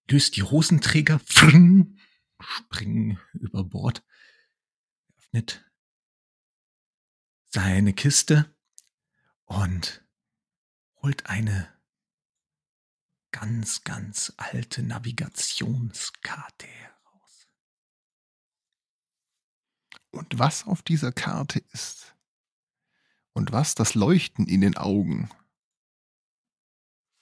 Löst 0.10 0.36
die 0.36 0.44
Hosenträger, 0.44 1.20
frng, 1.26 1.98
springen 2.40 3.20
über 3.34 3.64
Bord, 3.64 4.04
öffnet 5.18 5.66
seine 7.50 7.94
Kiste 7.94 8.54
und 9.46 10.04
holt 11.02 11.26
eine 11.26 11.68
ganz, 13.32 13.84
ganz 13.84 14.34
alte 14.38 14.84
Navigationskarte 14.84 16.68
heraus. 16.68 17.50
Und 20.12 20.40
was 20.40 20.68
auf 20.68 20.82
dieser 20.82 21.12
Karte 21.12 21.60
ist 21.72 22.16
und 23.34 23.52
was 23.52 23.76
das 23.76 23.96
Leuchten 23.96 24.48
in 24.48 24.62
den 24.62 24.78
Augen 24.78 25.30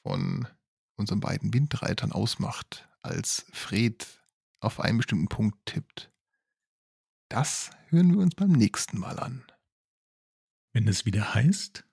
von 0.04 0.48
unseren 0.96 1.20
beiden 1.20 1.54
Windreitern 1.54 2.12
ausmacht, 2.12 2.88
als 3.02 3.46
Fred 3.54 4.08
auf 4.60 4.80
einen 4.80 4.98
bestimmten 4.98 5.28
Punkt 5.28 5.66
tippt, 5.66 6.12
das 7.30 7.70
hören 7.90 8.12
wir 8.12 8.20
uns 8.20 8.36
beim 8.36 8.52
nächsten 8.52 8.98
Mal 8.98 9.20
an. 9.20 9.46
Wenn 10.74 10.88
es 10.88 11.06
wieder 11.06 11.34
heißt, 11.34 11.86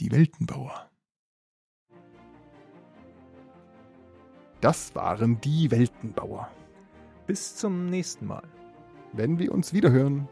die 0.00 0.10
Weltenbauer. 0.10 0.90
Das 4.64 4.94
waren 4.94 5.38
die 5.42 5.70
Weltenbauer. 5.70 6.48
Bis 7.26 7.54
zum 7.54 7.90
nächsten 7.90 8.26
Mal. 8.26 8.44
Wenn 9.12 9.38
wir 9.38 9.52
uns 9.52 9.74
wiederhören. 9.74 10.26